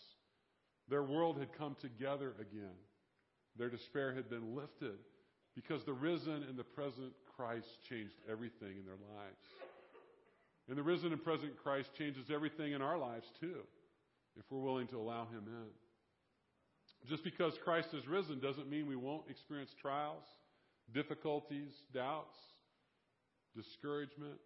Their 0.89 1.03
world 1.03 1.37
had 1.37 1.57
come 1.57 1.75
together 1.81 2.33
again. 2.39 2.75
Their 3.57 3.69
despair 3.69 4.13
had 4.13 4.29
been 4.29 4.55
lifted 4.55 4.97
because 5.55 5.83
the 5.83 5.93
risen 5.93 6.43
and 6.47 6.57
the 6.57 6.63
present 6.63 7.13
Christ 7.35 7.67
changed 7.89 8.15
everything 8.29 8.77
in 8.79 8.85
their 8.85 8.99
lives. 9.15 9.37
And 10.69 10.77
the 10.77 10.83
risen 10.83 11.11
and 11.11 11.23
present 11.23 11.61
Christ 11.61 11.89
changes 11.97 12.31
everything 12.33 12.71
in 12.71 12.81
our 12.81 12.97
lives 12.97 13.27
too 13.39 13.59
if 14.37 14.45
we're 14.49 14.59
willing 14.59 14.87
to 14.87 14.97
allow 14.97 15.25
Him 15.25 15.43
in. 15.45 15.82
Just 17.07 17.23
because 17.23 17.53
Christ 17.63 17.89
is 17.93 18.07
risen 18.07 18.39
doesn't 18.39 18.69
mean 18.69 18.87
we 18.87 18.95
won't 18.95 19.29
experience 19.29 19.71
trials, 19.81 20.23
difficulties, 20.93 21.71
doubts, 21.93 22.37
discouragement. 23.55 24.39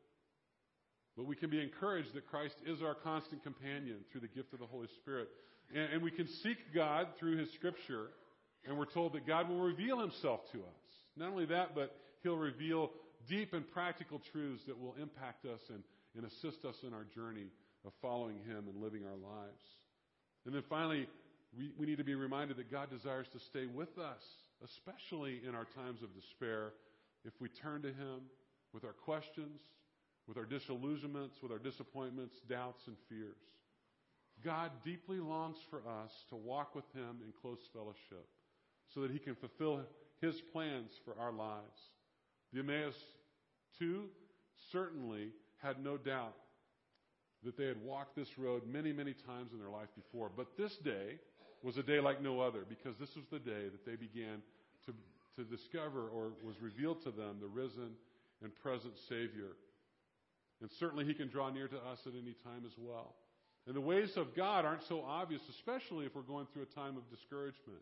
But 1.16 1.26
we 1.26 1.36
can 1.36 1.50
be 1.50 1.62
encouraged 1.62 2.14
that 2.14 2.28
Christ 2.28 2.56
is 2.66 2.82
our 2.82 2.96
constant 2.96 3.44
companion 3.44 3.98
through 4.12 4.22
the 4.22 4.28
gift 4.28 4.54
of 4.54 4.60
the 4.60 4.66
Holy 4.66 4.88
Spirit. 5.02 5.30
And, 5.74 5.94
and 5.94 6.04
we 6.04 6.12
can 6.12 6.28
seek 6.28 6.58
God 6.74 7.08
through 7.20 7.38
His 7.38 7.52
Scripture, 7.54 8.08
and 8.66 8.78
we're 8.78 8.86
told 8.86 9.14
that 9.14 9.26
God 9.26 9.50
will 9.50 9.62
reveal 9.62 10.00
Himself 10.00 10.42
to 10.52 10.60
us. 10.60 10.84
Not 11.16 11.30
only 11.30 11.46
that, 11.46 11.76
but 11.76 11.96
He'll 12.24 12.38
reveal 12.38 12.92
deep 13.28 13.54
and 13.54 13.70
practical 13.72 14.22
truths 14.32 14.64
that 14.68 14.80
will 14.80 14.96
impact 15.02 15.46
us 15.46 15.60
and, 15.70 15.84
and 16.16 16.26
assist 16.26 16.66
us 16.66 16.76
in 16.86 16.94
our 16.94 17.06
journey 17.16 17.48
of 17.86 17.94
following 18.02 18.38
Him 18.38 18.66
and 18.68 18.82
living 18.82 19.04
our 19.06 19.18
lives. 19.18 19.62
And 20.46 20.54
then 20.54 20.64
finally, 20.70 21.08
we, 21.56 21.72
we 21.78 21.86
need 21.86 21.98
to 21.98 22.04
be 22.04 22.16
reminded 22.16 22.58
that 22.58 22.72
God 22.72 22.90
desires 22.90 23.28
to 23.34 23.40
stay 23.40 23.66
with 23.66 23.98
us, 23.98 24.24
especially 24.64 25.42
in 25.48 25.56
our 25.56 25.66
times 25.76 26.02
of 26.02 26.14
despair, 26.14 26.74
if 27.26 27.34
we 27.40 27.50
turn 27.50 27.82
to 27.84 27.90
Him 27.90 28.22
with 28.74 28.84
our 28.84 28.94
questions, 28.94 29.62
with 30.28 30.38
our 30.38 30.46
disillusionments, 30.46 31.38
with 31.42 31.52
our 31.52 31.60
disappointments, 31.60 32.36
doubts, 32.50 32.82
and 32.88 32.98
fears. 33.10 33.42
God 34.44 34.72
deeply 34.84 35.20
longs 35.20 35.58
for 35.70 35.80
us 35.80 36.12
to 36.30 36.36
walk 36.36 36.76
with 36.76 36.86
Him 36.94 37.20
in 37.26 37.34
close 37.42 37.60
fellowship 37.74 38.28
so 38.94 39.02
that 39.02 39.12
He 39.12 39.20
can 39.20 39.36
fulfill 39.36 39.82
His 40.22 40.36
plans 40.54 40.92
for 41.06 41.16
our 41.20 41.32
lives. 41.32 41.80
The 42.54 42.60
Emmaus 42.60 42.96
2 43.80 44.04
certainly 44.72 45.30
had 45.58 45.84
no 45.84 45.98
doubt 45.98 46.36
that 47.48 47.56
they 47.56 47.66
had 47.66 47.82
walked 47.82 48.14
this 48.14 48.28
road 48.38 48.64
many, 48.68 48.92
many 48.92 49.16
times 49.26 49.54
in 49.54 49.60
their 49.60 49.70
life 49.70 49.88
before. 49.96 50.30
But 50.36 50.58
this 50.58 50.76
day 50.84 51.16
was 51.64 51.78
a 51.78 51.84
day 51.84 52.02
like 52.02 52.22
no 52.22 52.42
other 52.42 52.64
because 52.68 53.00
this 53.00 53.16
was 53.16 53.24
the 53.32 53.40
day 53.40 53.72
that 53.72 53.86
they 53.86 53.96
began 53.96 54.44
to, 54.86 54.92
to 55.38 55.48
discover 55.48 56.10
or 56.10 56.34
was 56.44 56.60
revealed 56.62 57.02
to 57.04 57.12
them 57.12 57.38
the 57.40 57.48
risen 57.48 57.96
and 58.44 58.54
present 58.62 58.92
Savior. 59.08 59.56
And 60.60 60.70
certainly 60.78 61.06
He 61.06 61.14
can 61.14 61.30
draw 61.30 61.50
near 61.50 61.70
to 61.70 61.78
us 61.78 62.00
at 62.06 62.12
any 62.22 62.36
time 62.44 62.64
as 62.66 62.74
well. 62.78 63.16
And 63.66 63.74
the 63.74 63.82
ways 63.82 64.12
of 64.18 64.36
God 64.36 64.66
aren't 64.66 64.84
so 64.90 65.06
obvious, 65.08 65.42
especially 65.50 66.06
if 66.06 66.16
we're 66.16 66.24
going 66.24 66.48
through 66.52 66.64
a 66.64 66.76
time 66.76 66.98
of 66.98 67.10
discouragement. 67.10 67.80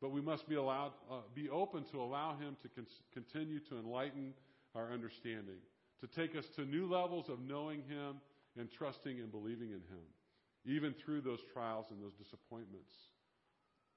But 0.00 0.12
we 0.12 0.20
must 0.20 0.48
be 0.48 0.54
allowed, 0.54 0.92
uh, 1.10 1.22
be 1.34 1.50
open 1.50 1.82
to 1.90 2.00
allow 2.00 2.36
Him 2.36 2.56
to 2.62 2.68
con- 2.68 2.86
continue 3.12 3.58
to 3.70 3.78
enlighten 3.78 4.34
our 4.76 4.92
understanding, 4.92 5.58
to 6.00 6.06
take 6.06 6.36
us 6.36 6.44
to 6.54 6.64
new 6.64 6.86
levels 6.86 7.28
of 7.28 7.40
knowing 7.40 7.82
Him 7.88 8.20
and 8.56 8.68
trusting 8.70 9.18
and 9.18 9.30
believing 9.30 9.70
in 9.70 9.82
Him, 9.90 10.06
even 10.64 10.94
through 11.04 11.22
those 11.22 11.40
trials 11.52 11.86
and 11.90 12.02
those 12.02 12.14
disappointments. 12.14 12.92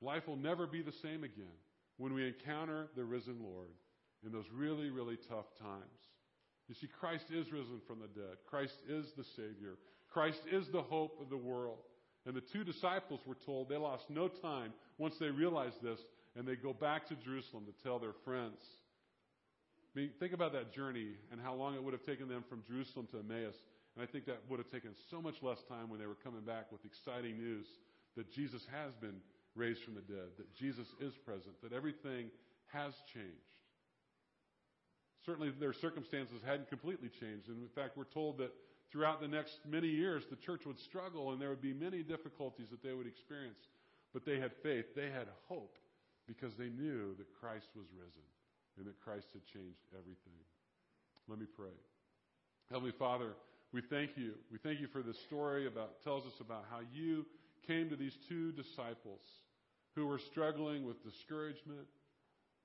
Life 0.01 0.27
will 0.27 0.37
never 0.37 0.65
be 0.65 0.81
the 0.81 0.93
same 1.03 1.23
again 1.23 1.59
when 1.97 2.13
we 2.13 2.27
encounter 2.27 2.87
the 2.95 3.03
risen 3.03 3.37
Lord 3.41 3.69
in 4.25 4.31
those 4.31 4.45
really, 4.53 4.89
really 4.89 5.17
tough 5.29 5.45
times. 5.59 5.99
You 6.67 6.75
see, 6.75 6.87
Christ 6.99 7.25
is 7.29 7.51
risen 7.51 7.81
from 7.87 7.99
the 7.99 8.07
dead. 8.07 8.37
Christ 8.49 8.75
is 8.89 9.05
the 9.17 9.25
Savior. 9.35 9.77
Christ 10.09 10.39
is 10.51 10.67
the 10.71 10.81
hope 10.81 11.17
of 11.21 11.29
the 11.29 11.37
world. 11.37 11.79
And 12.25 12.35
the 12.35 12.43
two 12.53 12.63
disciples 12.63 13.19
were 13.25 13.37
told 13.45 13.67
they 13.67 13.77
lost 13.77 14.03
no 14.09 14.27
time 14.27 14.73
once 14.97 15.15
they 15.19 15.29
realized 15.29 15.81
this, 15.81 15.99
and 16.35 16.47
they 16.47 16.55
go 16.55 16.71
back 16.71 17.07
to 17.09 17.15
Jerusalem 17.15 17.65
to 17.65 17.83
tell 17.83 17.99
their 17.99 18.13
friends. 18.23 18.59
I 19.93 19.99
mean, 19.99 20.11
think 20.19 20.33
about 20.33 20.53
that 20.53 20.73
journey 20.73 21.09
and 21.31 21.41
how 21.41 21.55
long 21.55 21.75
it 21.75 21.83
would 21.83 21.93
have 21.93 22.05
taken 22.05 22.29
them 22.29 22.43
from 22.47 22.63
Jerusalem 22.67 23.07
to 23.11 23.19
Emmaus. 23.19 23.55
And 23.95 24.03
I 24.03 24.07
think 24.07 24.25
that 24.25 24.41
would 24.49 24.59
have 24.59 24.71
taken 24.71 24.91
so 25.09 25.21
much 25.21 25.35
less 25.41 25.59
time 25.67 25.89
when 25.89 25.99
they 25.99 26.07
were 26.07 26.19
coming 26.23 26.41
back 26.41 26.71
with 26.71 26.85
exciting 26.85 27.37
news 27.37 27.65
that 28.15 28.31
Jesus 28.31 28.65
has 28.71 28.93
been 29.01 29.19
raised 29.55 29.83
from 29.83 29.95
the 29.95 30.01
dead, 30.01 30.31
that 30.37 30.53
Jesus 30.55 30.87
is 30.99 31.13
present, 31.25 31.55
that 31.61 31.73
everything 31.73 32.31
has 32.71 32.93
changed. 33.13 33.51
Certainly, 35.25 35.51
their 35.59 35.73
circumstances 35.73 36.41
hadn't 36.45 36.69
completely 36.69 37.09
changed. 37.09 37.49
And 37.49 37.61
in 37.61 37.69
fact, 37.75 37.97
we're 37.97 38.05
told 38.05 38.39
that 38.39 38.51
throughout 38.91 39.21
the 39.21 39.27
next 39.27 39.59
many 39.67 39.87
years, 39.87 40.23
the 40.29 40.35
church 40.35 40.65
would 40.65 40.79
struggle 40.79 41.31
and 41.31 41.41
there 41.41 41.49
would 41.49 41.61
be 41.61 41.73
many 41.73 42.01
difficulties 42.01 42.67
that 42.71 42.81
they 42.81 42.93
would 42.93 43.07
experience. 43.07 43.59
But 44.13 44.25
they 44.25 44.39
had 44.39 44.51
faith, 44.63 44.85
they 44.95 45.11
had 45.11 45.27
hope, 45.47 45.77
because 46.27 46.55
they 46.57 46.69
knew 46.69 47.15
that 47.17 47.27
Christ 47.39 47.67
was 47.75 47.85
risen 47.93 48.25
and 48.77 48.87
that 48.87 48.99
Christ 48.99 49.27
had 49.33 49.45
changed 49.45 49.83
everything. 49.93 50.39
Let 51.27 51.39
me 51.39 51.45
pray. 51.45 51.75
Heavenly 52.71 52.93
Father, 52.97 53.35
we 53.73 53.81
thank 53.81 54.11
you. 54.17 54.33
We 54.51 54.57
thank 54.57 54.79
you 54.79 54.87
for 54.87 55.01
this 55.01 55.17
story 55.27 55.67
about 55.67 56.03
tells 56.03 56.25
us 56.25 56.33
about 56.41 56.65
how 56.69 56.79
you 56.93 57.25
came 57.65 57.89
to 57.89 57.95
these 57.95 58.17
two 58.27 58.51
disciples 58.51 59.21
who 59.95 60.07
were 60.07 60.19
struggling 60.19 60.85
with 60.85 61.03
discouragement. 61.03 61.87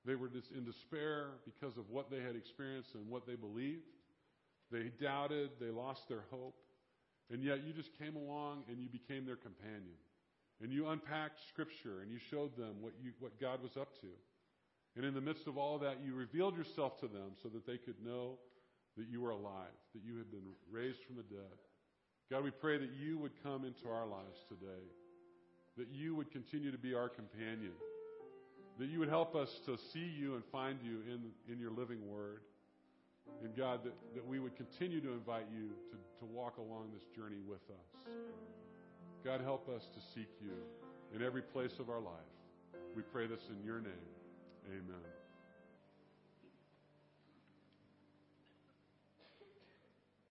They 0.05 0.14
were 0.14 0.29
just 0.29 0.51
in 0.51 0.64
despair 0.64 1.27
because 1.45 1.77
of 1.77 1.90
what 1.90 2.11
they 2.11 2.21
had 2.21 2.35
experienced 2.35 2.95
and 2.95 3.09
what 3.09 3.27
they 3.27 3.35
believed. 3.35 3.87
They 4.73 4.90
doubted, 5.01 5.51
they 5.61 5.71
lost 5.71 6.09
their 6.09 6.25
hope. 6.31 6.57
And 7.31 7.42
yet 7.42 7.64
you 7.64 7.73
just 7.73 7.90
came 7.99 8.16
along 8.16 8.64
and 8.69 8.79
you 8.81 8.88
became 8.88 9.27
their 9.27 9.37
companion. 9.37 9.99
And 10.62 10.73
you 10.73 10.88
unpacked 10.88 11.40
Scripture 11.49 12.01
and 12.03 12.11
you 12.11 12.19
showed 12.31 12.57
them 12.57 12.77
what, 12.81 12.95
you, 13.03 13.12
what 13.21 13.40
God 13.40 13.62
was 13.62 13.77
up 13.77 14.01
to. 14.01 14.09
And 14.97 15.05
in 15.05 15.14
the 15.14 15.21
midst 15.21 15.47
of 15.47 15.59
all 15.59 15.79
that, 15.81 15.99
you 16.05 16.14
revealed 16.14 16.57
yourself 16.57 16.99
to 17.01 17.07
them 17.07 17.37
so 17.42 17.49
that 17.51 17.66
they 17.66 17.77
could 17.77 18.03
know 18.03 18.38
that 18.96 19.06
you 19.11 19.20
were 19.20 19.30
alive, 19.30 19.74
that 19.94 20.02
you 20.04 20.16
had 20.16 20.30
been 20.30 20.46
raised 20.70 20.98
from 21.06 21.16
the 21.16 21.22
dead. 21.22 21.56
God, 22.30 22.42
we 22.42 22.50
pray 22.50 22.78
that 22.78 22.90
you 22.98 23.18
would 23.18 23.32
come 23.42 23.64
into 23.64 23.88
our 23.88 24.06
lives 24.06 24.38
today, 24.48 24.85
that 25.76 25.88
you 25.92 26.16
would 26.16 26.30
continue 26.32 26.72
to 26.72 26.78
be 26.78 26.94
our 26.94 27.09
companion, 27.09 27.72
that 28.78 28.88
you 28.88 28.98
would 28.98 29.09
help 29.09 29.35
us 29.37 29.48
to 29.66 29.76
see 29.92 30.11
you 30.18 30.35
and 30.35 30.42
find 30.50 30.78
you 30.82 31.00
in, 31.06 31.52
in 31.52 31.61
your 31.61 31.70
living 31.70 32.06
word. 32.11 32.40
And 33.42 33.56
God, 33.56 33.85
that, 33.85 33.94
that 34.14 34.26
we 34.26 34.38
would 34.38 34.56
continue 34.56 35.00
to 35.00 35.12
invite 35.12 35.46
you 35.52 35.68
to, 35.90 35.96
to 36.20 36.24
walk 36.32 36.59
along 36.59 36.90
this 36.94 37.04
journey 37.14 37.40
with 37.46 37.62
us. 37.70 38.12
God, 39.24 39.40
help 39.40 39.68
us 39.68 39.82
to 39.94 40.00
seek 40.14 40.28
you 40.40 40.52
in 41.14 41.22
every 41.24 41.42
place 41.42 41.72
of 41.80 41.90
our 41.90 42.00
life. 42.00 42.12
We 42.94 43.02
pray 43.02 43.26
this 43.26 43.40
in 43.50 43.64
your 43.64 43.80
name. 43.80 43.92
Amen. 44.68 45.15